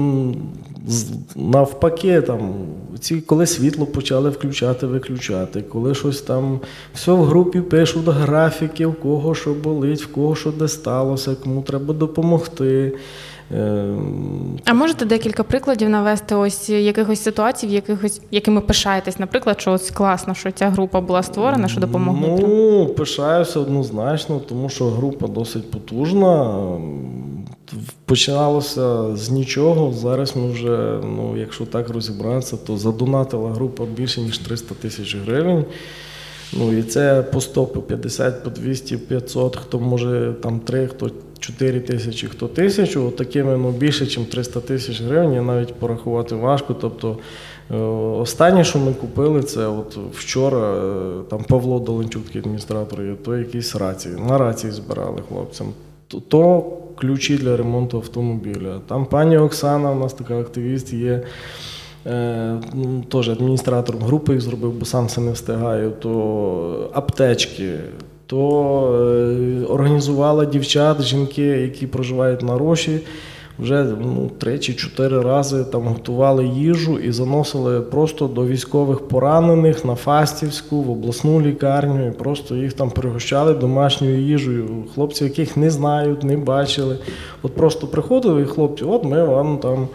навпаки, 1.35 2.21
там, 2.21 2.53
ці, 2.99 3.21
коли 3.21 3.45
світло 3.47 3.85
почали 3.85 4.29
включати, 4.29 4.87
виключати, 4.87 5.61
коли 5.61 5.95
щось 5.95 6.21
там, 6.21 6.59
все 6.93 7.11
в 7.11 7.23
групі 7.23 7.61
пишуть 7.61 8.07
графіки, 8.07 8.85
в 8.85 8.95
кого 8.95 9.35
що 9.35 9.53
болить, 9.53 10.03
в 10.03 10.07
кого 10.07 10.35
що 10.35 10.51
де 10.51 10.67
сталося, 10.67 11.35
кому 11.43 11.61
треба 11.61 11.93
допомогти. 11.93 12.93
Ем, 13.53 14.59
А 14.65 14.73
можете 14.73 15.05
декілька 15.05 15.43
прикладів 15.43 15.89
навести 15.89 16.35
ось 16.35 16.69
якихось 16.69 17.23
ситуацій, 17.23 17.67
в 17.67 17.69
якихось 17.69 18.21
якими 18.31 18.61
пишаєтесь? 18.61 19.19
Наприклад, 19.19 19.61
що 19.61 19.71
ось 19.71 19.91
класно, 19.91 20.33
що 20.33 20.51
ця 20.51 20.69
група 20.69 21.01
була 21.01 21.23
створена, 21.23 21.67
що 21.67 21.79
допомогли. 21.81 22.39
Ну, 22.41 22.85
пишаюся 22.85 23.59
однозначно, 23.59 24.41
тому 24.49 24.69
що 24.69 24.85
група 24.85 25.27
досить 25.27 25.71
потужна. 25.71 26.61
Починалося 28.05 29.15
з 29.15 29.29
нічого. 29.29 29.93
Зараз 29.93 30.35
ми 30.35 30.51
вже, 30.51 30.99
ну, 31.03 31.37
якщо 31.37 31.65
так 31.65 31.89
розібратися, 31.89 32.57
то 32.57 32.77
задонатила 32.77 33.51
група 33.51 33.85
більше, 33.85 34.21
ніж 34.21 34.37
300 34.37 34.75
тисяч 34.75 35.17
гривень. 35.25 35.65
Ну 36.53 36.77
і 36.77 36.83
це 36.83 37.21
по 37.21 37.41
100, 37.41 37.65
по 37.65 37.81
50, 37.81 38.43
по 38.43 38.49
200, 38.49 38.97
500, 38.97 39.55
хто 39.55 39.79
може 39.79 40.33
там 40.41 40.59
3, 40.59 40.87
хто 40.87 41.09
4 41.41 41.79
тисячі, 41.79 42.27
хто 42.27 42.47
тисячу. 42.47 43.05
От 43.07 43.15
такими 43.15 43.57
ну, 43.57 43.71
більше, 43.71 44.03
ніж 44.03 44.29
300 44.29 44.59
тисяч 44.59 45.01
гривень, 45.01 45.45
навіть 45.45 45.73
порахувати 45.73 46.35
важко. 46.35 46.73
Тобто 46.73 47.17
е, 47.71 47.75
останнє, 47.75 48.63
що 48.63 48.79
ми 48.79 48.93
купили, 48.93 49.43
це 49.43 49.67
от 49.67 49.97
вчора 50.13 50.73
е, 50.73 51.23
там 51.29 51.43
Павло 51.43 51.79
Доленчук, 51.79 52.25
такий 52.25 52.41
адміністратор, 52.41 53.01
є, 53.01 53.15
то 53.15 53.37
якісь 53.37 53.75
рації. 53.75 54.15
На 54.29 54.37
рації 54.37 54.73
збирали 54.73 55.17
хлопцям. 55.29 55.67
То, 56.07 56.19
то 56.19 56.61
ключі 56.95 57.37
для 57.37 57.57
ремонту 57.57 57.97
автомобіля. 57.97 58.79
Там 58.87 59.05
пані 59.05 59.37
Оксана, 59.37 59.91
у 59.91 59.95
нас 59.95 60.13
така 60.13 60.39
активіст 60.39 60.93
є. 60.93 61.23
Е, 62.07 62.59
ну, 62.73 63.03
теж 63.11 63.29
адміністратором 63.29 64.01
групи 64.01 64.33
їх 64.33 64.41
зробив, 64.41 64.71
бо 64.71 64.85
сам 64.85 65.07
це 65.07 65.21
не 65.21 65.31
встигаю, 65.31 65.91
то 65.99 66.89
аптечки, 66.93 67.79
то 68.31 68.93
е, 69.61 69.65
організувала 69.65 70.45
дівчат, 70.45 71.01
жінки, 71.01 71.41
які 71.41 71.87
проживають 71.87 72.41
на 72.41 72.57
Роші. 72.57 72.99
Вже 73.59 73.83
ну, 74.01 74.31
три 74.37 74.59
чи 74.59 74.73
чотири 74.73 75.21
рази 75.21 75.63
там 75.63 75.81
готували 75.81 76.45
їжу 76.45 76.99
і 76.99 77.11
заносили 77.11 77.81
просто 77.81 78.27
до 78.27 78.45
військових 78.45 79.07
поранених 79.07 79.85
на 79.85 79.95
Фастівську, 79.95 80.81
в 80.81 80.91
обласну 80.91 81.41
лікарню, 81.41 82.07
і 82.07 82.11
просто 82.11 82.55
їх 82.55 82.73
там 82.73 82.89
пригощали 82.89 83.53
домашньою 83.53 84.21
їжею. 84.21 84.83
Хлопців, 84.93 85.27
яких 85.27 85.57
не 85.57 85.69
знають, 85.69 86.23
не 86.23 86.37
бачили. 86.37 86.97
От 87.41 87.55
просто 87.55 87.87
приходили 87.87 88.41
і 88.41 88.45
хлопці, 88.45 88.83
от 88.83 89.03
ми 89.03 89.23
вам 89.23 89.57
там 89.57 89.87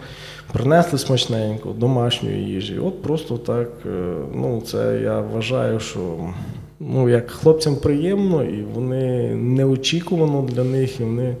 принесли 0.53 0.99
смачненько, 0.99 1.69
домашньої 1.69 2.43
їжі. 2.43 2.79
От 2.79 3.01
просто 3.01 3.37
так, 3.37 3.69
е, 3.85 4.13
ну 4.35 4.61
це 4.65 4.99
я 5.03 5.21
вважаю, 5.21 5.79
що 5.79 5.99
ну, 6.79 7.09
як 7.09 7.31
хлопцям 7.31 7.75
приємно, 7.75 8.43
і 8.43 8.63
вони 8.73 9.35
неочікувано 9.35 10.41
для 10.41 10.63
них, 10.63 10.99
і 10.99 11.03
вони 11.03 11.35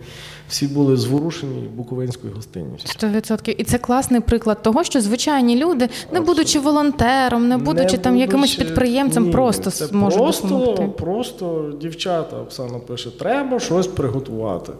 всі 0.49 0.67
були 0.67 0.97
зворушені 0.97 1.67
буковинською 1.75 2.33
гостинністю. 2.33 2.87
Сто 2.87 3.07
відсотків. 3.07 3.61
І 3.61 3.63
це 3.63 3.77
класний 3.77 4.21
приклад 4.21 4.61
того, 4.61 4.83
що 4.83 5.01
звичайні 5.01 5.55
люди, 5.55 5.89
не 6.13 6.21
будучи 6.21 6.59
волонтером, 6.59 7.47
не 7.47 7.57
будучи 7.57 7.97
там 7.97 8.17
якимось 8.17 8.55
підприємцем, 8.55 9.23
ні, 9.23 9.31
просто 9.31 9.71
це 9.71 9.95
можуть 9.95 10.19
просто, 10.19 10.47
допомогти. 10.47 10.87
Просто 10.97 11.73
дівчата 11.81 12.37
Оксана 12.41 12.79
пише: 12.79 13.09
треба 13.19 13.59
щось 13.59 13.87
приготувати. 13.87 14.71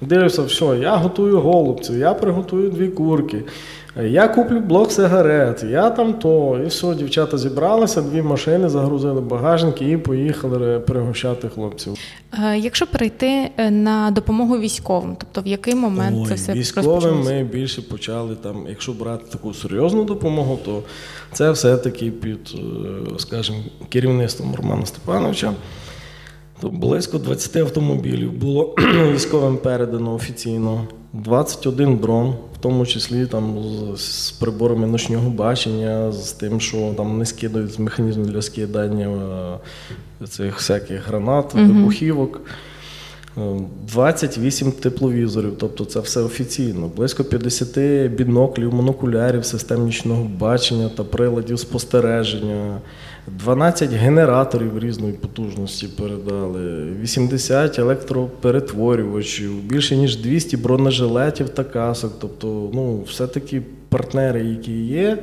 Дивлюся, 0.00 0.42
все, 0.42 0.64
я 0.64 0.96
готую 0.96 1.40
голубців, 1.40 1.98
я 1.98 2.14
приготую 2.14 2.70
дві 2.70 2.88
курки. 2.88 3.42
Я 3.96 4.28
куплю 4.28 4.60
блок 4.60 4.92
сигарет, 4.92 5.62
я 5.62 5.90
там 5.90 6.14
то, 6.14 6.60
і 6.64 6.66
все, 6.66 6.94
дівчата 6.94 7.38
зібралися, 7.38 8.02
дві 8.02 8.22
машини 8.22 8.68
загрузили 8.68 9.20
багажники 9.20 9.90
і 9.90 9.96
поїхали 9.96 10.80
пригощати 10.80 11.48
хлопців. 11.48 11.94
Е, 12.44 12.58
Якщо 12.58 12.86
перейти 12.86 13.50
е, 13.56 13.70
на 13.70 14.10
допомогу 14.10 14.58
військовим, 14.58 15.16
тобто 15.18 15.40
в 15.40 15.46
який 15.46 15.74
момент 15.74 16.16
Ой, 16.20 16.26
це 16.28 16.34
все 16.34 16.52
військовим 16.52 17.22
ми 17.24 17.44
більше 17.44 17.82
почали 17.82 18.34
там, 18.34 18.64
якщо 18.68 18.92
брати 18.92 19.24
таку 19.32 19.54
серйозну 19.54 20.04
допомогу, 20.04 20.58
то 20.64 20.82
це 21.32 21.50
все-таки 21.50 22.10
під, 22.10 22.54
е, 22.54 23.18
скажімо, 23.18 23.58
керівництвом 23.88 24.54
Романа 24.54 24.86
Степановича. 24.86 25.52
То 26.60 26.68
близько 26.68 27.18
20 27.18 27.56
автомобілів 27.56 28.32
було 28.32 28.74
військовим 29.12 29.56
передано 29.56 30.14
офіційно. 30.14 30.84
21 31.12 31.96
дрон, 31.96 32.34
тому 32.60 32.86
числі 32.86 33.26
там 33.26 33.58
з, 33.96 34.00
з 34.00 34.30
приборами 34.30 34.86
ночного 34.86 35.30
бачення, 35.30 36.12
з 36.12 36.32
тим, 36.32 36.60
що 36.60 36.94
там 36.96 37.18
не 37.18 37.26
скидають 37.26 37.72
з 37.72 37.78
механізму 37.78 38.24
для 38.24 38.42
скидання 38.42 39.08
е, 40.22 40.26
цих 40.26 40.56
всяких 40.56 41.08
гранат, 41.08 41.54
вибухівок. 41.54 42.40
Е, 43.38 43.40
28 43.92 44.72
тепловізорів, 44.72 45.52
тобто 45.58 45.84
це 45.84 46.00
все 46.00 46.20
офіційно. 46.20 46.90
Близько 46.96 47.24
50 47.24 48.10
біноклів, 48.10 48.74
монокулярів, 48.74 49.44
систем 49.44 49.84
нічного 49.84 50.24
бачення 50.24 50.88
та 50.96 51.04
приладів 51.04 51.58
спостереження. 51.58 52.80
12 53.26 53.90
генераторів 53.90 54.78
різної 54.78 55.12
потужності 55.12 55.88
передали, 55.88 56.92
80 57.00 57.78
електроперетворювачів, 57.78 59.62
більше 59.62 59.96
ніж 59.96 60.16
200 60.16 60.56
бронежилетів 60.56 61.48
та 61.48 61.64
касок. 61.64 62.12
Тобто, 62.20 62.70
ну, 62.74 63.02
все-таки 63.02 63.62
партнери, 63.88 64.44
які 64.44 64.72
є, 64.86 65.18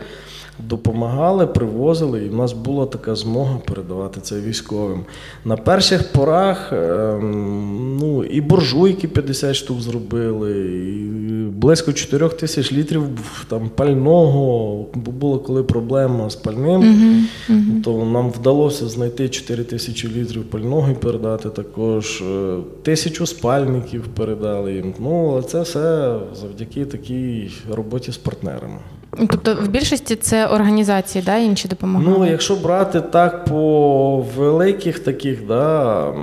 допомагали, 0.59 1.47
привозили, 1.47 2.25
і 2.25 2.29
в 2.29 2.35
нас 2.35 2.53
була 2.53 2.85
така 2.85 3.15
змога 3.15 3.57
передавати 3.67 4.21
це 4.21 4.39
військовим. 4.39 5.05
На 5.45 5.57
перших 5.57 6.11
порах 6.11 6.73
ем, 6.73 7.97
ну, 8.01 8.23
і 8.23 8.41
буржуйки 8.41 9.07
50 9.07 9.55
штук 9.55 9.81
зробили, 9.81 10.51
і 10.67 11.07
близько 11.51 11.93
4 11.93 12.29
тисяч 12.29 12.73
літрів 12.73 13.03
там, 13.47 13.69
пального, 13.75 14.85
бо 14.93 15.11
була 15.11 15.39
коли 15.39 15.63
проблема 15.63 16.29
з 16.29 16.35
пальним. 16.35 16.81
Мгм, 16.81 17.27
мгм. 17.49 17.81
То 17.81 18.05
нам 18.05 18.29
вдалося 18.29 18.87
знайти 18.87 19.29
4 19.29 19.63
тисячі 19.63 20.09
літрів 20.09 20.43
пального 20.43 20.91
і 20.91 20.95
передати 20.95 21.49
також. 21.49 22.21
е, 22.21 22.57
Тисячу 22.83 23.25
спальників 23.25 24.03
передали 24.07 24.73
їм. 24.73 24.93
Ну, 24.99 25.29
але 25.31 25.41
це 25.41 25.61
все 25.61 26.15
завдяки 26.41 26.85
такій 26.85 27.51
роботі 27.71 28.11
з 28.11 28.17
партнерами. 28.17 28.77
Тобто 29.17 29.55
в 29.55 29.67
більшості 29.67 30.15
це 30.15 30.47
організації, 30.47 31.23
да, 31.25 31.37
інші 31.37 31.67
допомагали? 31.67 32.17
Ну, 32.19 32.25
якщо 32.25 32.55
брати 32.55 33.01
так 33.01 33.45
по 33.45 34.25
великих 34.37 34.99
таких 34.99 35.47
да, 35.47 36.13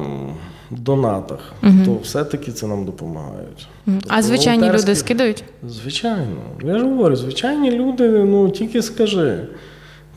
донатах, 0.70 1.52
угу. 1.62 1.72
то 1.84 1.98
все-таки 2.02 2.52
це 2.52 2.66
нам 2.66 2.84
допомагають. 2.84 3.68
Угу. 3.86 3.96
А 4.08 4.22
звичайні 4.22 4.70
люди 4.70 4.94
скидають? 4.94 5.44
Звичайно. 5.68 6.36
Я 6.64 6.78
ж 6.78 6.84
говорю, 6.84 7.16
звичайні 7.16 7.70
люди, 7.70 8.08
ну 8.08 8.50
тільки 8.50 8.82
скажи. 8.82 9.46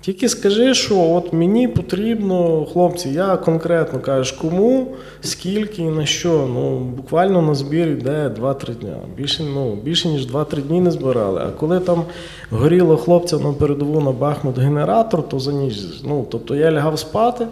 Тільки 0.02 0.30
скажи, 0.30 0.74
що 0.74 1.00
от 1.00 1.34
мені 1.34 1.68
потрібно, 1.68 2.66
хлопці, 2.74 3.10
я 3.10 3.38
конкретно 3.38 4.00
кажеш, 4.00 4.32
кому, 4.32 4.88
скільки 5.22 5.82
і 5.82 5.90
на 5.90 6.06
що. 6.06 6.50
Ну, 6.54 6.80
буквально 6.80 7.42
на 7.42 7.56
збір 7.56 7.88
йде 7.88 8.32
2-3 8.42 8.76
дня. 8.76 8.98
Більше, 9.18 9.44
ну, 9.44 9.76
більше 9.76 10.08
ніж 10.08 10.32
2-3 10.32 10.62
дні 10.62 10.82
не 10.82 10.92
збирали. 10.92 11.42
А 11.48 11.52
коли 11.60 11.80
там 11.80 12.04
горіло 12.52 12.98
хлопцям 12.98 13.44
на 13.44 13.54
передову 13.54 14.02
на 14.02 14.12
Бахмут 14.12 14.60
генератор, 14.60 15.30
то 15.30 15.40
за 15.40 15.52
ніч. 15.54 15.78
Ну, 16.04 16.26
тобто 16.30 16.56
я 16.56 16.72
лягав 16.72 17.00
спати. 17.00 17.48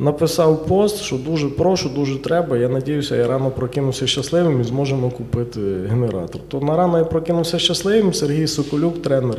Написав 0.00 0.66
пост, 0.66 1.02
що 1.02 1.16
дуже 1.16 1.48
прошу, 1.48 1.88
дуже 1.88 2.18
треба. 2.18 2.56
Я 2.56 2.68
надіюся, 2.68 3.16
я 3.16 3.26
рано 3.26 3.50
прокинувся 3.50 4.06
щасливим 4.06 4.60
і 4.60 4.64
зможемо 4.64 5.10
купити 5.10 5.60
генератор. 5.90 6.40
То 6.48 6.60
на 6.60 6.76
рано 6.76 6.98
я 6.98 7.04
прокинувся 7.04 7.58
щасливим. 7.58 8.14
Сергій 8.14 8.46
Соколюк, 8.46 9.02
тренер 9.02 9.38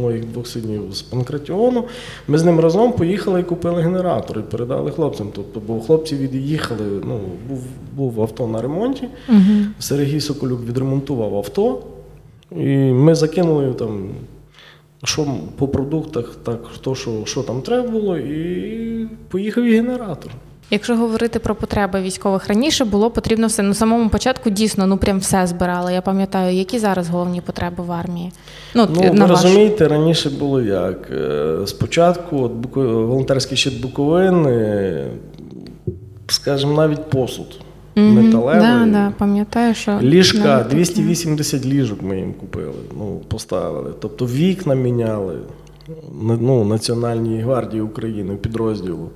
моїх 0.00 0.24
двох 0.24 0.46
синів 0.46 0.82
з 0.92 1.02
Панкратіону. 1.02 1.84
Ми 2.28 2.38
з 2.38 2.44
ним 2.44 2.60
разом 2.60 2.92
поїхали 2.92 3.40
і 3.40 3.44
купили 3.44 3.82
генератор 3.82 4.38
і 4.38 4.42
передали 4.42 4.90
хлопцям. 4.90 5.26
Тобто, 5.34 5.60
бо 5.66 5.80
хлопці 5.80 6.16
від'їхали, 6.16 6.84
ну, 7.04 7.20
був, 7.48 7.64
був 7.96 8.22
авто 8.22 8.46
на 8.46 8.62
ремонті. 8.62 9.08
Угу. 9.28 9.38
Сергій 9.78 10.20
Соколюк 10.20 10.60
відремонтував 10.64 11.36
авто, 11.36 11.82
і 12.56 12.76
ми 12.76 13.14
закинули 13.14 13.74
там. 13.74 14.10
Що 15.04 15.26
по 15.56 15.68
продуктах, 15.68 16.36
так 16.42 16.60
хто 16.74 16.94
що, 16.94 17.10
що 17.24 17.42
там 17.42 17.62
треба 17.62 17.88
було, 17.88 18.18
і 18.18 19.08
поїхав 19.28 19.64
і 19.64 19.76
генератор. 19.76 20.32
Якщо 20.72 20.96
говорити 20.96 21.38
про 21.38 21.54
потреби 21.54 22.00
військових 22.00 22.48
раніше, 22.48 22.84
було 22.84 23.10
потрібно 23.10 23.46
все. 23.46 23.62
На 23.62 23.74
самому 23.74 24.08
початку 24.10 24.50
дійсно 24.50 24.86
ну 24.86 24.96
прям 24.96 25.18
все 25.18 25.46
збирали. 25.46 25.92
Я 25.92 26.02
пам'ятаю, 26.02 26.56
які 26.56 26.78
зараз 26.78 27.08
головні 27.08 27.40
потреби 27.40 27.84
в 27.84 27.92
армії. 27.92 28.32
Ну, 28.74 28.88
Ну, 28.94 29.02
на 29.02 29.10
ви 29.10 29.18
ваш. 29.18 29.30
розумієте, 29.30 29.88
раніше 29.88 30.30
було 30.30 30.62
як? 30.62 31.10
Е, 31.10 31.56
Спочатку 31.66 32.40
от, 32.42 32.52
Буко- 32.52 33.06
волонтерський 33.06 33.56
щит 33.56 33.80
Буковини, 33.80 35.04
скажімо, 36.26 36.72
навіть 36.72 37.10
посуд 37.10 37.60
Мгм. 37.96 38.14
металевий. 38.24 38.60
Да, 38.60 38.86
да, 38.92 39.12
пам'ятаю, 39.18 39.74
що 39.74 39.98
Ліжка, 40.02 40.38
навіть 40.38 40.62
таке. 40.64 40.74
280 40.76 41.66
ліжок 41.66 42.02
ми 42.02 42.16
їм 42.18 42.32
купили, 42.40 42.72
ну, 42.98 43.20
поставили. 43.28 43.90
Тобто 44.00 44.26
вікна 44.26 44.74
міняли 44.74 45.34
ну, 46.40 46.64
Національній 46.64 47.40
гвардії 47.40 47.82
України, 47.82 48.34
підрозділу. 48.36 49.10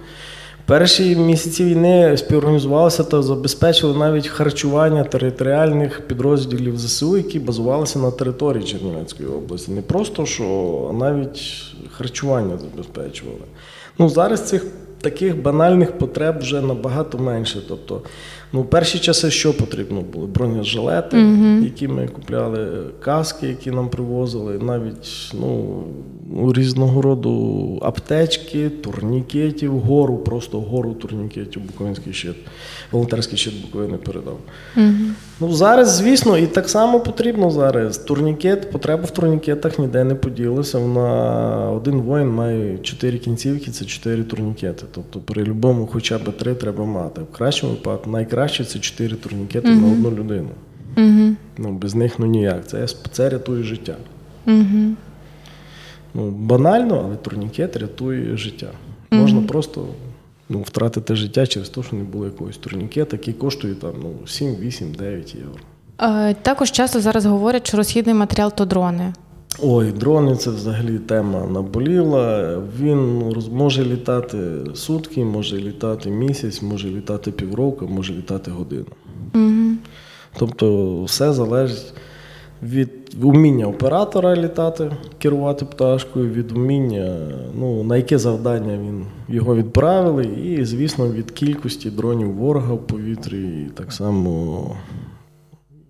Перші 0.67 1.17
місяці 1.17 1.65
війни 1.65 2.17
співорганізувалися 2.17 3.05
та 3.05 3.23
забезпечили 3.23 3.99
навіть 3.99 4.29
харчування 4.29 5.05
територіальних 5.05 6.01
підрозділів 6.01 6.79
ЗСУ, 6.79 7.17
які 7.17 7.39
базувалися 7.39 7.99
на 7.99 8.11
території 8.11 8.65
Чернівецької 8.65 9.29
області. 9.29 9.73
Не 9.73 9.83
просто 9.83 10.27
що, 10.27 10.87
а 10.91 10.93
навіть 10.93 11.63
харчування 11.91 12.59
забезпечували. 12.59 13.45
Ну, 13.99 14.09
зараз 14.09 14.49
цих 14.49 14.67
таких 15.01 15.43
банальних 15.43 15.99
потреб 15.99 16.39
вже 16.39 16.61
набагато 16.61 17.19
менше. 17.19 17.63
Тобто, 17.69 18.03
ну, 18.55 18.65
перші 18.65 18.99
часи 18.99 19.31
що 19.31 19.57
потрібно 19.57 20.01
було? 20.01 20.27
Бронежилети, 20.27 21.17
Мгм. 21.17 21.65
які 21.65 21.89
ми 21.89 22.09
купляли, 22.09 22.69
каски, 23.01 23.47
які 23.47 23.71
нам 23.71 23.89
привозили, 23.89 24.59
навіть 24.59 25.33
ну, 25.41 25.83
різного 26.53 27.03
роду 27.03 27.79
аптечки, 27.83 28.71
турнікетів, 28.71 29.79
гору, 29.79 30.17
просто 30.17 30.61
гору 30.61 30.95
турнікетів, 30.95 31.63
Буковинський 31.63 32.13
щит, 32.13 32.37
волонтерський 32.93 33.39
щит 33.39 33.55
Буковини 33.63 33.97
передав. 33.97 34.39
Мгм. 34.77 35.15
Ну, 35.41 35.53
зараз, 35.53 35.97
звісно, 35.97 36.39
і 36.39 36.47
так 36.47 36.69
само 36.69 37.01
потрібно 37.01 37.51
зараз. 37.51 37.99
Турнікет, 37.99 38.71
потреба 38.71 39.03
в 39.05 39.11
турнікетах 39.11 39.79
ніде 39.79 40.05
не 40.05 40.15
поділася. 40.15 40.79
На 40.79 41.71
один 41.71 41.95
воїн 41.95 42.29
має 42.29 42.79
чотири 42.79 43.19
кінцівки, 43.19 43.71
це 43.71 43.85
чотири 43.85 44.23
турнікети. 44.23 44.85
Тобто 44.95 45.19
при 45.19 45.45
будь-якому 45.45 45.87
хоча 45.87 46.19
б 46.19 46.37
три 46.37 46.55
треба 46.55 46.85
мати. 46.85 47.21
В 47.21 47.37
кращому 47.37 47.73
випадку 47.73 48.11
найкраще 48.11 48.44
це 48.49 48.79
чотири 48.79 49.17
турнікети 49.17 49.69
на 49.69 49.93
одну 49.93 50.11
людину. 50.11 50.49
Мгм. 50.97 51.37
Ну, 51.59 51.73
без 51.73 51.95
них 51.95 52.19
ну 52.19 52.27
ніяк. 52.27 52.67
Це, 52.67 52.87
це 53.13 53.29
рятує 53.29 53.63
життя. 53.63 53.97
Мгм. 54.47 54.97
Ну, 56.15 56.31
банально, 56.31 57.03
але 57.07 57.17
турнікет 57.17 57.77
рятує 57.77 58.37
життя. 58.37 58.71
Можна 59.11 59.43
просто 59.43 59.87
ну, 60.49 60.63
втратити 60.63 61.17
життя 61.17 61.47
через 61.47 61.69
те, 61.69 61.83
що 61.83 61.97
не 61.97 62.05
було 62.05 62.25
якогось 62.25 62.57
турнікета, 62.57 63.17
який 63.17 63.35
коштує 63.35 63.75
там, 63.75 63.93
ну, 64.03 64.27
7, 64.27 64.57
8, 64.57 64.95
9 64.95 65.35
євро. 65.35 65.61
Е, 66.01 66.35
Також 66.35 66.71
часто 66.71 67.01
зараз 67.01 67.27
говорять, 67.27 67.67
що 67.69 67.77
розхідний 67.77 68.15
матеріал 68.15 68.53
то 68.55 68.65
дрони. 68.65 69.13
Ой, 69.63 69.93
дрони 69.93 70.37
це 70.37 70.51
взагалі 70.51 70.99
тема 70.99 71.47
наболіла. 71.53 72.57
Він 72.81 73.33
може 73.53 73.85
літати 73.85 74.39
сутки, 74.75 75.25
може 75.25 75.57
літати 75.57 76.11
місяць, 76.11 76.63
може 76.63 76.89
літати 76.89 77.31
півроку, 77.31 77.87
може 77.87 78.13
літати 78.15 78.51
годину. 78.51 78.87
Угу. 79.35 79.77
Тобто 80.39 81.03
все 81.03 81.33
залежить 81.33 81.95
від 82.63 82.91
вміння 83.21 83.67
оператора 83.67 84.37
літати, 84.37 84.91
керувати 85.19 85.65
пташкою, 85.65 86.31
від 86.31 86.53
вміння, 86.53 87.17
ну, 87.59 87.85
на 87.85 87.97
яке 87.97 88.19
завдання 88.19 88.79
він 88.79 89.07
його 89.29 89.57
відправили, 89.57 90.25
і, 90.25 90.65
звісно, 90.65 91.09
від 91.09 91.31
кількості 91.31 91.91
дронів 91.91 92.33
ворога 92.33 92.75
в 92.75 92.87
повітрі, 92.87 93.39
і 93.39 93.71
так 93.75 93.93
само. 93.93 94.77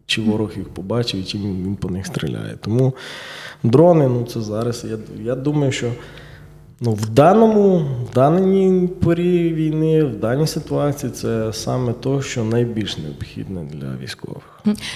Чи 0.07 0.23
ворог 0.23 0.53
їх 0.57 0.69
побачив, 0.69 1.27
чи 1.27 1.39
він, 1.39 1.65
він 1.65 1.77
по 1.77 1.89
них 1.89 2.07
стріляє. 2.07 2.57
Тому 2.61 2.93
дрони, 3.63 4.09
ну 4.09 4.25
це 4.25 4.41
зараз. 4.41 4.85
Я 4.91 4.99
я 5.25 5.35
думаю, 5.35 5.73
що 5.73 5.93
Ну, 6.81 6.93
в 6.93 7.09
даному, 7.09 7.79
в 8.11 8.15
даній 8.15 8.89
порі 9.03 9.53
війни, 9.53 10.05
в 10.05 10.17
даній 10.17 10.47
ситуації, 10.47 11.13
це 11.13 11.53
саме 11.53 11.93
то, 11.93 12.23
що 12.23 12.45
найбільш 12.45 12.99
необхідне 12.99 13.61
для 13.73 13.87
військових. 14.03 14.43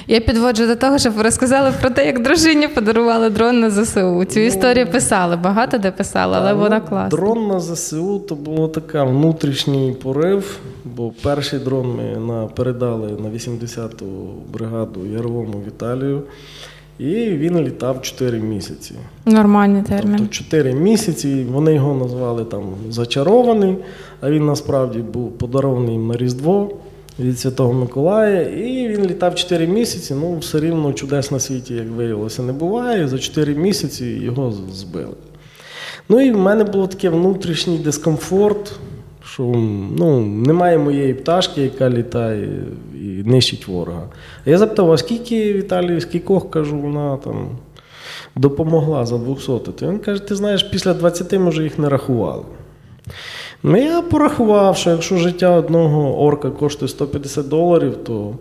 Я 0.07 0.21
підводжу 0.21 0.67
до 0.67 0.77
того, 0.77 0.99
щоб 0.99 1.13
ви 1.13 1.23
розказали 1.23 1.73
про 1.81 1.91
те, 1.91 2.07
як 2.07 2.23
дружині 2.23 2.69
подарували 2.69 3.31
дрон 3.31 3.61
на 3.61 3.71
ЗСУ. 3.71 4.25
Цю 4.25 4.41
ну, 4.41 4.47
історію 4.47 4.87
писали, 4.87 5.37
багато 5.37 5.79
де 5.79 5.91
писали, 5.91 6.37
але 6.37 6.53
ну, 6.53 6.59
вона 6.59 6.81
класна. 6.81 7.19
Дрон 7.19 7.47
на 7.47 7.61
ЗСУ 7.61 8.19
то 8.19 8.35
був 8.35 8.73
така 8.73 9.05
внутрішній 9.05 9.97
порив, 10.03 10.59
бо 10.85 11.13
перший 11.23 11.59
дрон 11.59 12.01
ми 12.19 12.49
передали 12.57 13.09
на 13.09 13.29
80-ту 13.29 14.07
бригаду 14.53 15.07
Яровому 15.07 15.63
Віталію. 15.67 16.23
І 16.99 17.15
він 17.15 17.61
літав 17.61 18.03
4 18.03 18.41
місяці. 18.41 18.95
Нормальний 19.27 19.83
термін. 19.83 20.17
Тобто 20.19 20.33
4 20.33 20.75
місяці. 20.75 21.47
Вони 21.53 21.75
його 21.75 21.95
назвали 21.95 22.45
там 22.45 22.63
зачарований, 22.91 23.77
а 24.21 24.31
він 24.31 24.47
насправді 24.47 24.99
був 24.99 25.39
подарований 25.39 25.99
на 25.99 26.17
Різдво 26.17 26.71
від 27.21 27.39
Святого 27.39 27.73
Миколая. 27.73 28.43
І 28.43 28.89
він 28.89 29.07
літав 29.07 29.35
4 29.35 29.67
місяці. 29.67 30.15
Ну, 30.21 30.39
все 30.39 30.61
рівно 30.61 30.93
чудес 30.93 31.31
на 31.31 31.41
світі, 31.41 31.75
як 31.75 31.89
виявилося, 31.89 32.43
не 32.43 32.53
буває. 32.53 33.09
За 33.09 33.19
4 33.19 33.55
місяці 33.55 34.07
його 34.07 34.53
збили. 34.73 35.15
Ну 36.09 36.21
і 36.21 36.31
в 36.31 36.39
мене 36.39 36.65
був 36.65 36.89
такий 36.89 37.11
внутрішній 37.11 37.79
дискомфорт 37.79 38.73
що 39.39 39.45
ну, 39.99 40.21
немає 40.21 40.79
моєї 40.79 41.15
пташки, 41.15 41.63
яка 41.63 41.91
літає 41.91 42.49
і 42.95 43.07
нищить 43.07 43.69
ворога. 43.69 44.03
Я 44.47 44.59
запитав, 44.59 44.93
а 44.93 44.99
скільки 44.99 45.53
Віталій, 45.53 46.01
скількох 46.01 46.51
кажу, 46.51 46.79
вона 46.79 47.17
там 47.17 47.49
допомогла 48.37 49.07
за 49.07 49.19
200. 49.19 49.47
То 49.47 49.73
він 49.83 49.99
каже, 49.99 50.21
ти 50.21 50.37
знаєш, 50.37 50.63
після 50.63 50.95
20 50.95 51.33
ми 51.33 51.51
вже 51.51 51.63
їх 51.63 51.79
не 51.79 51.89
рахували. 51.89 52.43
Ну, 53.63 53.77
я 53.77 54.03
порахував, 54.03 54.77
що 54.77 54.91
якщо 54.91 55.17
життя 55.17 55.51
одного 55.51 56.21
орка 56.21 56.51
коштує 56.51 56.89
150 56.89 57.49
доларів, 57.49 57.97
то 57.97 58.35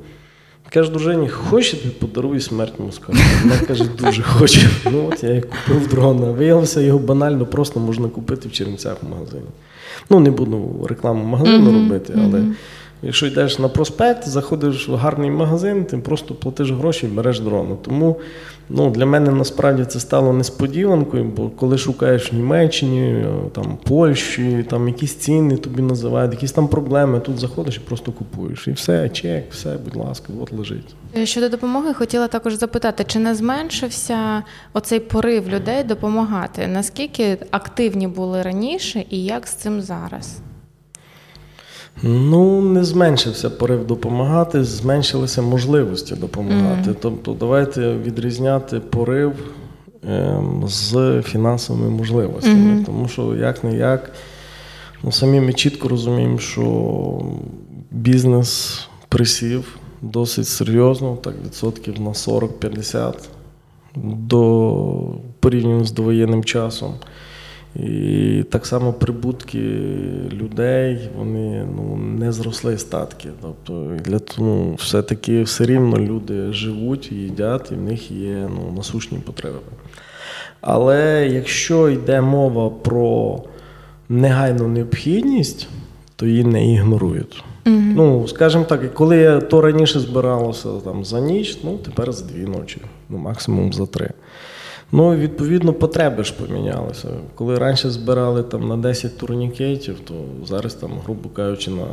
каже, 0.70 0.92
дружині, 0.92 1.30
хочете, 1.30 1.90
подаруй 1.90 2.42
смерть 2.42 2.80
москалю. 2.80 3.18
Вона 3.44 3.58
каже, 3.68 3.86
дуже 4.00 4.24
хочу. 4.24 4.62
Ну 4.92 5.10
от 5.12 5.24
я 5.24 5.36
і 5.36 5.42
купив 5.42 5.88
дрона. 5.88 6.32
Виявилося, 6.32 6.82
його 6.82 7.00
банально 7.00 7.46
просто 7.46 7.80
можна 7.80 8.08
купити 8.08 8.50
в 8.50 8.52
Чернівцях 8.52 8.98
в 9.04 9.10
магазині. 9.10 9.48
Ну, 10.10 10.20
не 10.20 10.32
буду 10.32 10.88
рекламу 10.90 11.24
магазину 11.24 11.72
mm-hmm. 11.72 11.84
робити, 11.84 12.14
але 12.16 12.40
mm-hmm. 12.40 12.54
Якщо 13.02 13.28
йдеш 13.28 13.60
на 13.60 13.68
проспект, 13.68 14.28
заходиш 14.28 14.90
в 14.90 14.96
гарний 14.96 15.30
магазин, 15.30 15.86
ти 15.86 15.98
просто 15.98 16.36
платиш 16.36 16.72
гроші 16.72 17.06
і 17.06 17.10
береш 17.10 17.40
дрону. 17.40 17.78
Тому 17.82 18.16
ну, 18.70 18.90
для 18.90 19.06
мене 19.06 19.32
насправді 19.32 19.86
це 19.86 20.00
стало 20.00 20.34
несподіванкою, 20.34 21.24
бо 21.24 21.50
коли 21.50 21.78
шукаєш 21.78 22.34
в 22.34 22.36
Німеччині, 22.36 23.26
там, 23.52 23.78
Польщі, 23.84 24.66
там 24.70 24.88
якісь 24.88 25.16
ціни 25.16 25.58
тобі 25.58 25.82
називають, 25.82 26.32
якісь 26.32 26.52
там 26.52 26.68
проблеми, 26.68 27.20
тут 27.20 27.40
заходиш 27.40 27.78
і 27.78 27.80
просто 27.80 28.12
купуєш. 28.12 28.68
І 28.68 28.72
все, 28.72 29.10
чек, 29.10 29.52
все, 29.52 29.78
будь 29.86 29.96
ласка, 29.96 30.34
от 30.42 30.54
лежить. 30.54 30.96
Е, 31.18 31.26
щодо 31.26 31.50
допомоги, 31.50 31.94
хотіла 31.94 32.28
також 32.28 32.54
запитати, 32.54 33.04
чи 33.08 33.20
не 33.20 33.36
зменшився 33.36 34.44
оцей 34.74 35.00
порив 35.00 35.50
людей 35.50 35.84
допомагати? 35.84 36.68
Наскільки 36.68 37.38
активні 37.52 38.08
були 38.08 38.42
раніше 38.42 39.06
і 39.10 39.24
як 39.24 39.48
з 39.48 39.54
цим 39.54 39.82
зараз? 39.82 40.40
Ну, 42.04 42.62
не 42.62 42.84
зменшився 42.84 43.50
порив 43.50 43.88
допомагати, 43.88 44.64
зменшилися 44.64 45.42
можливості 45.42 46.16
допомагати. 46.16 46.90
Mm. 46.90 46.96
Тобто, 47.02 47.36
давайте 47.40 47.98
відрізняти 47.98 48.80
порив 48.80 49.34
ем, 50.08 50.64
з 50.68 51.22
фінансовими 51.22 51.90
можливостями. 51.90 52.72
Mm-hmm. 52.72 52.86
Тому 52.86 53.08
що 53.08 53.36
як 53.36 53.64
не 53.64 53.78
як, 53.78 54.12
ну, 55.04 55.12
самі 55.12 55.42
ми 55.42 55.54
чітко 55.54 55.88
розуміємо, 55.88 56.40
що 56.40 57.22
бізнес 57.92 58.82
присів 59.10 59.78
досить 60.02 60.48
серйозно, 60.48 61.18
так 61.24 61.34
відсотків 61.46 62.02
на 62.02 62.10
40-50 62.10 63.14
до 64.04 65.14
порівняно 65.40 65.86
з 65.86 65.92
довоєнним 65.92 66.44
часом. 66.44 66.94
І 67.76 68.44
так 68.50 68.66
само 68.66 68.94
прибутки 68.94 69.60
людей 70.32 71.10
вони 71.18 71.68
ну, 71.76 71.98
не 71.98 72.32
зросли 72.32 72.78
статки. 72.78 73.30
Тобто 73.42 73.92
для 74.06 74.20
того 74.20 74.76
все-таки 74.76 75.44
все 75.44 75.66
рівно 75.66 75.98
люди 75.98 76.54
живуть, 76.54 77.12
їдять, 77.12 77.72
і 77.72 77.76
в 77.76 77.82
них 77.82 78.12
є 78.12 78.50
ну, 78.56 78.74
насущні 78.78 79.18
потреби. 79.18 79.60
Але 80.62 81.30
якщо 81.32 81.90
йде 81.90 82.22
мова 82.22 82.70
про 82.70 83.44
негайну 84.10 84.68
необхідність, 84.68 85.68
то 86.16 86.26
її 86.26 86.44
не 86.44 86.74
ігнорують. 86.74 87.44
Mm-hmm. 87.66 87.94
Ну, 87.96 88.28
скажімо 88.28 88.64
так, 88.64 88.94
коли 88.94 89.42
то 89.42 89.62
раніше 89.62 90.00
збиралося 90.00 90.70
там 90.84 91.06
за 91.06 91.20
ніч, 91.20 91.58
ну 91.64 91.78
тепер 91.78 92.14
за 92.14 92.26
дві 92.26 92.46
ночі, 92.46 92.82
ну 93.10 93.18
максимум 93.18 93.74
за 93.74 93.86
три. 93.86 94.10
Ну, 94.92 95.16
відповідно, 95.16 95.74
потреби 95.74 96.24
ж 96.24 96.34
помінялися. 96.34 97.08
Коли 97.36 97.58
раніше 97.58 97.90
збирали 97.90 98.44
там 98.44 98.68
на 98.68 98.78
10 98.78 99.18
турнікетів, 99.18 100.00
то 100.00 100.14
зараз, 100.46 100.74
там, 100.74 100.92
грубо 101.04 101.30
кажучи, 101.30 101.72
на 101.72 101.86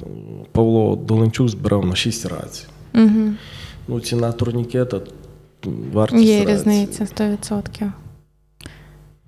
там, 0.00 0.08
Павло 0.52 0.96
Доленчук 0.96 1.48
збирав 1.48 1.86
на 1.86 1.96
6 1.96 2.26
рацій. 2.26 2.64
Угу. 2.94 3.32
Ну, 3.88 4.00
ціна 4.00 4.32
турнікета 4.32 5.00
вартість. 5.92 6.24
Є 6.24 6.44
різниця 6.44 7.04
100%. 7.04 7.90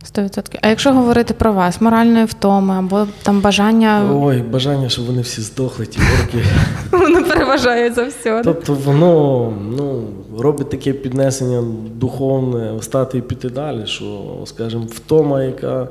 100%. 0.04 0.58
А 0.62 0.68
якщо 0.68 0.92
говорити 0.92 1.34
про 1.34 1.52
вас, 1.52 1.80
моральної 1.80 2.24
втоми 2.24 2.74
або 2.74 3.06
там 3.22 3.40
бажання. 3.40 4.10
Ой, 4.12 4.42
бажання, 4.42 4.88
щоб 4.88 5.06
вони 5.06 5.22
всі 5.22 5.42
здохли, 5.42 5.86
ті 5.86 5.98
орки. 6.00 6.44
Воно 6.90 7.24
переважає 7.24 7.92
за 7.92 8.04
все. 8.04 8.42
Тобто 8.44 8.74
воно 8.74 9.52
ну, 9.76 10.02
робить 10.38 10.70
таке 10.70 10.92
піднесення 10.92 11.64
духовне, 11.96 12.72
встати 12.76 13.18
і 13.18 13.22
піти 13.22 13.48
далі, 13.48 13.86
що, 13.86 14.38
скажімо, 14.44 14.86
втома, 14.90 15.44
яка. 15.44 15.88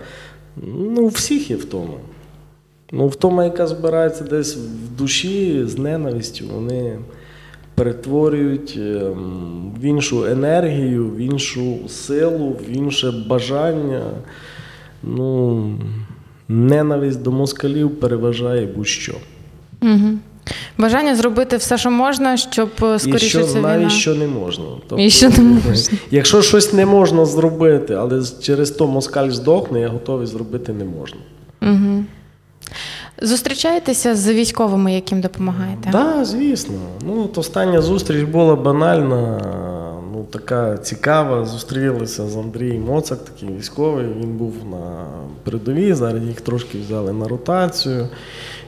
Ну, 0.77 1.01
у 1.01 1.08
всіх 1.08 1.49
є 1.49 1.56
втома. 1.56 1.93
Ну, 2.91 3.08
втома, 3.08 3.45
яка 3.45 3.67
збирається 3.67 4.23
десь 4.23 4.58
в 4.58 4.97
душі 4.97 5.65
з 5.65 5.77
ненавистю, 5.77 6.45
вони 6.53 6.99
перетворюють 7.75 8.73
ем, 8.77 9.73
в 9.82 9.84
іншу 9.84 10.25
енергію, 10.25 11.08
в 11.08 11.17
іншу 11.17 11.89
силу, 11.89 12.49
в 12.49 12.69
інше 12.69 13.25
бажання. 13.27 14.03
Ну, 15.03 15.79
Ненависть 16.47 17.21
до 17.21 17.32
москалів 17.32 17.99
переважає 17.99 18.65
будь-що. 18.65 19.13
Угу. 19.82 20.17
Бажання 20.77 21.15
зробити 21.15 21.58
все, 21.58 21.77
що 21.77 21.91
можна, 21.91 22.38
щоб 22.38 22.69
скоріше. 22.97 23.25
І 23.25 23.29
що 23.29 23.43
ця 23.43 23.60
навіть 23.60 23.91
що 23.91 24.15
не 24.15 24.27
можна. 24.27 24.65
Тобто, 24.88 25.03
І 25.03 25.10
що 25.10 25.29
не 25.29 25.39
можна. 25.39 25.97
Якщо 26.12 26.41
щось 26.41 26.73
не 26.73 26.86
можна 26.86 27.25
зробити, 27.25 27.93
але 27.93 28.21
через 28.41 28.71
то 28.71 28.88
москаль 28.88 29.29
здохне, 29.29 29.79
я 29.79 29.88
готовий 29.88 30.27
зробити 30.27 30.73
не 30.73 30.84
можна. 30.84 31.19
Угу. 31.62 32.03
Зустрічаєтеся 33.21 34.15
з 34.15 34.34
військовими, 34.34 34.93
яким 34.93 35.21
допомагаєте? 35.21 35.89
Так, 35.91 35.91
да, 35.91 36.25
звісно. 36.25 36.75
Ну, 37.06 37.23
от 37.23 37.38
Остання 37.38 37.82
зустріч 37.82 38.23
була 38.23 38.56
банальна, 38.56 39.41
ну 40.13 40.25
така 40.32 40.77
цікава. 40.77 41.45
Зустрілися 41.45 42.27
з 42.27 42.38
Андрієм 42.38 42.84
Моцак, 42.84 43.25
такий 43.25 43.58
військовий. 43.58 44.06
Він 44.21 44.38
був 44.38 44.53
на 44.71 45.06
передовій, 45.43 45.93
зараз 45.93 46.23
їх 46.23 46.41
трошки 46.41 46.77
взяли 46.77 47.13
на 47.13 47.27
ротацію. 47.27 48.08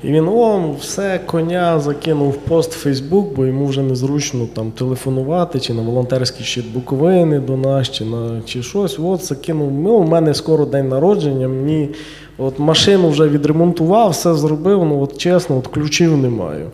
І 0.06 0.12
він 0.12 0.28
о, 0.28 0.76
все, 0.80 1.20
коня 1.26 1.80
закинув 1.80 2.32
в 2.32 2.38
пост 2.38 2.74
в 2.74 2.80
Фейсбук, 2.80 3.36
бо 3.36 3.46
йому 3.46 3.66
вже 3.66 3.82
незручно 3.82 4.48
там 4.54 4.72
телефонувати, 4.72 5.60
чи 5.60 5.74
на 5.74 5.82
волонтерський 5.82 6.46
щит 6.46 6.66
Буковини 6.74 7.40
до 7.40 7.58
нас, 7.58 7.90
чи 7.90 8.06
на 8.06 8.42
чи 8.46 8.64
щось. 8.64 9.00
От 9.00 9.26
закинув. 9.26 9.72
Ну, 9.72 9.94
у 9.94 10.08
мене 10.08 10.34
скоро 10.34 10.66
день 10.66 10.90
народження. 10.90 11.48
Мені 11.48 11.90
от 12.38 12.60
машину 12.60 13.10
вже 13.10 13.30
відремонтував, 13.30 14.10
все 14.10 14.34
зробив. 14.34 14.86
Ну 14.86 15.02
от 15.02 15.18
чесно, 15.18 15.58
от 15.58 15.68
ключів 15.68 16.18
не 16.18 16.30
маю. 16.30 16.72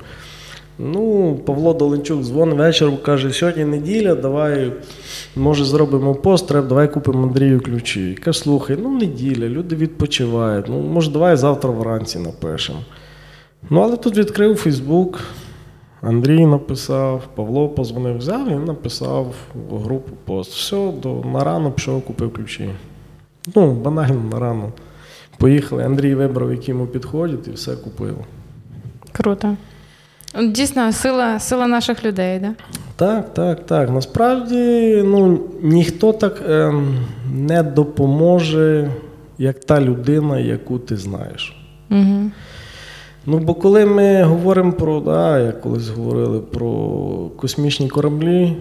Ну, 0.80 1.36
Павло 1.46 1.74
Доленчук 1.74 2.24
дзвонить 2.24 2.58
вечором, 2.58 2.98
каже, 2.98 3.32
сьогодні 3.34 3.66
неділя, 3.66 4.16
давай, 4.16 4.72
може, 5.36 5.66
зробимо 5.66 6.16
пост, 6.16 6.48
треба, 6.48 6.68
давай 6.68 6.94
купимо 6.94 7.24
Андрію 7.24 7.62
ключі. 7.62 8.18
Каже, 8.24 8.40
слухай, 8.40 8.78
ну 8.84 8.90
неділя, 8.90 9.50
люди 9.50 9.76
відпочивають. 9.76 10.66
Ну, 10.70 10.80
може, 10.80 11.12
давай 11.12 11.36
завтра 11.36 11.70
вранці 11.70 12.20
напишемо. 12.20 12.80
Ну, 13.74 13.82
але 13.82 13.98
тут 13.98 14.18
відкрив 14.18 14.56
Фейсбук, 14.56 15.20
Андрій 16.02 16.46
написав, 16.46 17.24
Павло 17.36 17.70
позвонив, 17.70 18.18
взяв 18.18 18.50
і 18.50 18.56
написав 18.56 19.36
в 19.70 19.78
групу 19.78 20.12
пост. 20.26 20.52
Все, 20.52 20.92
до, 21.04 21.24
на 21.34 21.44
рану 21.44 21.72
пішов, 21.72 22.06
купив 22.06 22.34
ключі. 22.34 22.70
Ну, 23.56 23.72
банально 23.72 24.24
на 24.32 24.40
рану. 24.40 24.72
Поїхали. 25.38 25.84
Андрій 25.84 26.16
вибрав, 26.16 26.52
які 26.52 26.72
йому 26.72 26.86
підходять, 26.86 27.48
і 27.48 27.52
все 27.52 27.76
купив. 27.76 28.18
Круто. 29.12 29.58
Дійсно, 30.44 30.92
сила, 30.92 31.40
сила 31.40 31.68
наших 31.68 32.06
людей, 32.06 32.40
да? 32.40 32.54
Так, 32.96 33.34
так, 33.34 33.66
так. 33.66 33.90
Насправді 33.90 35.02
ну, 35.06 35.40
ніхто 35.62 36.14
так 36.14 36.42
ем, 36.50 37.06
не 37.34 37.64
допоможе, 37.64 38.92
як 39.38 39.60
та 39.60 39.82
людина, 39.82 40.40
яку 40.40 40.80
ти 40.80 40.98
знаєш. 40.98 41.56
Угу. 41.90 42.32
Ну, 43.26 43.40
бо 43.40 43.54
коли 43.54 43.86
ми 43.86 44.24
говоримо 44.24 44.74
про, 44.74 45.00
да, 45.00 45.40
як 45.40 45.62
колись 45.62 45.90
говорили 45.90 46.40
про 46.40 46.72
космічні 47.38 47.90
кораблі, 47.90 48.58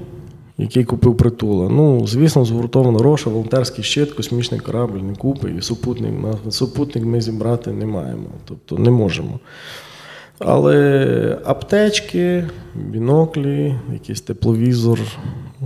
які 0.59 0.85
купив 0.85 1.16
притула. 1.16 1.68
Ну, 1.68 2.07
звісно, 2.07 2.44
згуртовано 2.44 2.99
Роша, 2.99 3.31
волонтерський 3.31 3.85
щит, 3.85 4.12
космічний 4.12 4.61
корабль 4.61 4.99
не 4.99 5.14
купить, 5.14 5.59
і 5.59 5.62
супутник, 5.62 6.14
супутник 6.51 7.05
ми 7.05 7.20
зібрати 7.20 7.73
не 7.73 7.87
маємо, 7.87 8.27
тобто 8.44 8.79
не 8.79 8.90
можемо. 8.90 9.40
Але 10.38 11.38
аптечки, 11.44 12.44
біноклі, 12.75 13.75
якийсь 13.92 14.20
тепловізор, 14.20 15.01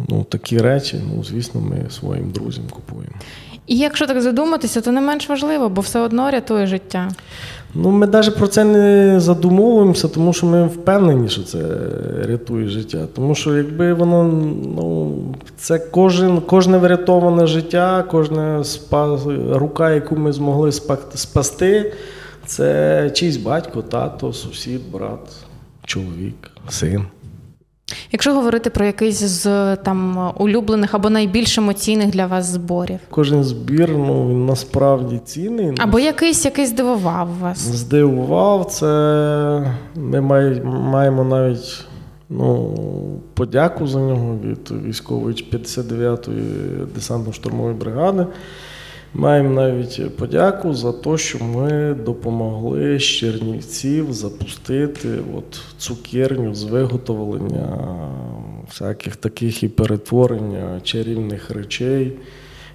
ну 0.09 0.25
такі 0.25 0.59
речі, 0.59 1.01
ну, 1.15 1.25
звісно, 1.25 1.61
ми 1.61 1.91
своїм 1.91 2.31
друзям 2.31 2.65
купуємо. 2.71 3.15
І 3.67 3.79
якщо 3.79 4.07
так 4.07 4.21
задуматися, 4.21 4.81
то 4.81 4.93
не 4.93 5.01
менш 5.01 5.29
важливо, 5.29 5.69
бо 5.69 5.81
все 5.81 6.01
одно 6.01 6.31
рятує 6.31 6.67
життя. 6.67 7.11
Ну, 7.75 7.91
ми 7.91 8.07
навіть 8.07 8.37
про 8.37 8.47
це 8.49 8.65
не 8.65 9.21
задумовуємося, 9.21 10.09
тому 10.09 10.33
що 10.33 10.47
ми 10.47 10.67
впевнені, 10.67 11.29
що 11.29 11.43
це 11.43 11.59
рятує 12.29 12.69
життя. 12.69 13.07
Тому 13.15 13.35
що 13.35 13.57
якби 13.57 13.93
воно, 13.95 14.25
ну, 14.77 15.15
це 15.57 15.79
кожен, 15.79 16.41
кожне 16.41 16.79
врятоване 16.79 17.47
життя, 17.47 18.05
кожна 18.11 18.65
спа, 18.65 19.19
рука, 19.53 19.91
яку 19.91 20.17
ми 20.17 20.33
змогли 20.33 20.71
спа- 20.71 21.17
спасти, 21.17 21.93
це 22.47 23.11
чийсь 23.15 23.37
батько, 23.37 23.83
тато, 23.83 24.33
сусід, 24.33 24.81
брат, 24.93 25.21
чоловік, 25.85 26.51
син. 26.69 27.05
Якщо 28.13 28.35
говорити 28.35 28.71
про 28.71 28.85
якийсь 28.85 29.23
з 29.23 29.77
там 29.77 30.31
улюблених 30.39 30.95
або 30.95 31.11
найбільш 31.11 31.59
емоційних 31.59 32.11
для 32.11 32.27
вас 32.27 32.47
зборів, 32.47 32.99
Кожен 33.11 33.45
збір, 33.45 33.91
ну, 33.91 34.29
він 34.31 34.47
насправді 34.47 35.19
цінний. 35.25 35.73
або 35.79 35.99
якийсь, 35.99 36.45
який 36.45 36.67
здивував 36.67 37.29
вас. 37.41 37.59
Здивував, 37.59 38.65
це 38.65 38.87
ми 39.97 40.21
маємо 40.65 41.25
навіть 41.25 41.85
ну, 42.31 42.75
подяку 43.35 43.87
за 43.87 43.99
нього 43.99 44.39
від 44.45 44.71
військової 44.87 45.37
59-ї 45.53 46.87
десантно-штурмової 46.99 47.75
бригади. 47.75 48.27
Маємо 49.17 49.51
навіть 49.51 50.17
подяку 50.17 50.75
за 50.75 50.93
те, 50.93 51.19
що 51.19 51.45
ми 51.45 51.95
допомогли 51.95 52.99
з 52.99 53.03
Чернівців 53.03 54.13
запустити 54.13 55.09
от 55.37 55.61
цукерню 55.79 56.55
з 56.55 56.65
виготовлення 56.65 57.79
всяких 58.69 59.17
таких 59.17 59.63
і 59.63 59.69
перетворення 59.69 60.81
чарівних 60.81 61.51
речей, 61.51 62.13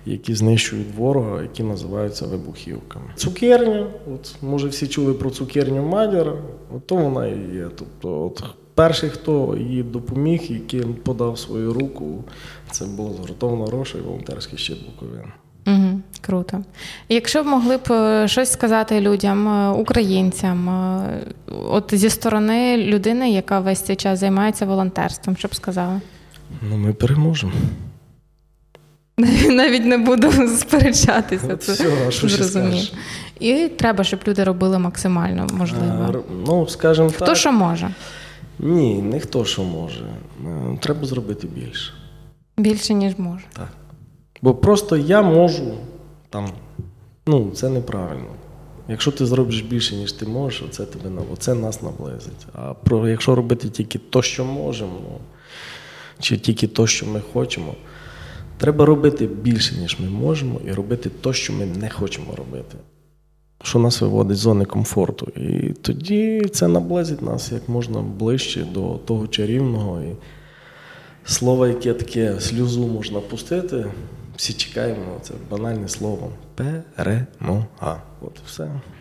які 0.06 0.36
знищують 0.36 0.96
ворога, 0.96 1.42
які 1.42 1.64
називаються 1.64 2.26
вибухівками. 2.26 3.06
Цукерня, 3.16 3.88
от 4.14 4.36
може 4.42 4.68
всі 4.68 4.88
чули 4.88 5.14
про 5.14 5.30
цукерню 5.30 5.84
Мадяра, 5.84 6.34
от 6.76 6.88
то 6.88 6.96
вона 6.96 7.28
і 7.28 7.56
є. 7.56 7.68
Тобто, 7.76 8.26
от 8.26 8.44
перший, 8.76 9.10
хто 9.10 9.58
їй 9.60 9.84
допоміг, 9.84 10.42
який 10.50 10.82
подав 10.82 11.40
свою 11.40 11.74
руку, 11.74 12.24
це 12.72 12.86
було 12.86 13.14
згуртована 13.14 13.66
Роша 13.66 13.98
і 13.98 14.02
волонтерський 14.02 14.58
щит 14.58 14.78
Буковина. 14.86 15.34
Угу, 15.68 16.02
круто. 16.22 16.62
Якщо 17.10 17.44
б 17.44 17.48
могли 17.48 17.78
б 17.78 17.92
е, 17.92 18.28
щось 18.28 18.52
сказати 18.52 19.02
людям, 19.02 19.48
е, 19.48 19.70
українцям, 19.70 20.70
е, 20.70 21.10
от 21.70 21.90
зі 21.94 22.10
сторони 22.10 22.78
людини, 22.78 23.32
яка 23.32 23.60
весь 23.60 23.82
цей 23.82 23.96
час 23.96 24.20
займається 24.20 24.66
волонтерством, 24.66 25.38
що 25.38 25.48
б 25.48 25.56
сказали? 25.56 26.02
Ну, 26.70 26.78
ми 26.78 26.94
переможемо. 26.94 27.54
Навіть 29.50 29.86
не 29.86 29.98
буду 29.98 30.32
сперечатися. 30.48 31.48
От 31.54 31.64
це 31.64 31.72
все, 31.74 32.08
а 32.08 32.12
що 32.12 32.28
ще 32.28 32.38
зрозумів. 32.38 32.68
скажеш? 32.70 32.94
І 33.40 33.68
треба, 33.68 34.04
щоб 34.04 34.20
люди 34.28 34.44
робили 34.44 34.80
максимально 34.80 35.48
можливо. 35.54 35.86
А, 35.86 36.34
Ну, 36.48 36.68
скажімо 36.68 37.10
Хто 37.10 37.26
так. 37.26 37.36
що 37.38 37.52
може? 37.52 37.90
Ні, 38.60 39.02
не 39.02 39.20
хто 39.20 39.46
що 39.46 39.64
може. 39.64 40.06
Треба 40.80 41.06
зробити 41.08 41.48
більше. 41.48 41.94
Більше, 42.58 42.94
ніж 42.94 43.14
може. 43.18 43.44
Так. 43.54 43.68
Бо 44.42 44.54
просто 44.54 44.98
я 44.98 45.22
можу 45.22 45.74
там. 46.30 46.48
Ну, 47.28 47.52
це 47.54 47.70
неправильно. 47.70 48.28
Якщо 48.88 49.12
ти 49.12 49.26
зробиш 49.26 49.62
більше, 49.62 49.96
ніж 49.96 50.12
ти 50.12 50.26
можеш, 50.26 50.64
це 50.72 50.86
тебе 50.86 51.10
на- 51.10 51.36
це 51.38 51.54
нас 51.54 51.82
наблизить. 51.82 52.48
А 52.54 52.74
про 52.74 53.10
якщо 53.10 53.36
робити 53.36 53.70
тільки 53.70 54.00
то, 54.00 54.22
що 54.22 54.46
можемо, 54.46 55.00
чи 56.20 56.38
тільки 56.38 56.68
то, 56.68 56.88
що 56.88 57.06
ми 57.06 57.22
хочемо, 57.34 57.74
треба 58.58 58.86
робити 58.86 59.28
більше, 59.28 59.76
ніж 59.76 59.98
ми 60.00 60.10
можемо, 60.10 60.60
і 60.68 60.72
робити 60.72 61.10
то, 61.22 61.34
що 61.34 61.54
ми 61.54 61.66
не 61.66 61.90
хочемо 61.90 62.36
робити. 62.36 62.78
Що 63.64 63.80
нас 63.80 64.02
виводить 64.02 64.38
з 64.38 64.40
зони 64.40 64.66
комфорту. 64.66 65.26
І 65.36 65.74
тоді 65.82 66.42
це 66.52 66.68
наблизить 66.68 67.22
нас 67.22 67.52
як 67.52 67.70
можна 67.70 68.02
ближче 68.02 68.62
до 68.74 68.94
того 69.06 69.28
чарівного. 69.28 70.02
І 70.02 70.16
слово, 71.26 71.68
яке 71.68 71.94
таке 71.94 72.40
сльозу 72.40 72.88
можна 72.88 73.20
пустити, 73.20 73.86
всі 74.40 74.54
чекаємо, 74.54 75.20
це 75.22 75.34
банальне 75.50 75.88
слово. 75.88 76.32
Перемога. 76.56 78.02
От 78.22 78.40
все. 78.46 78.70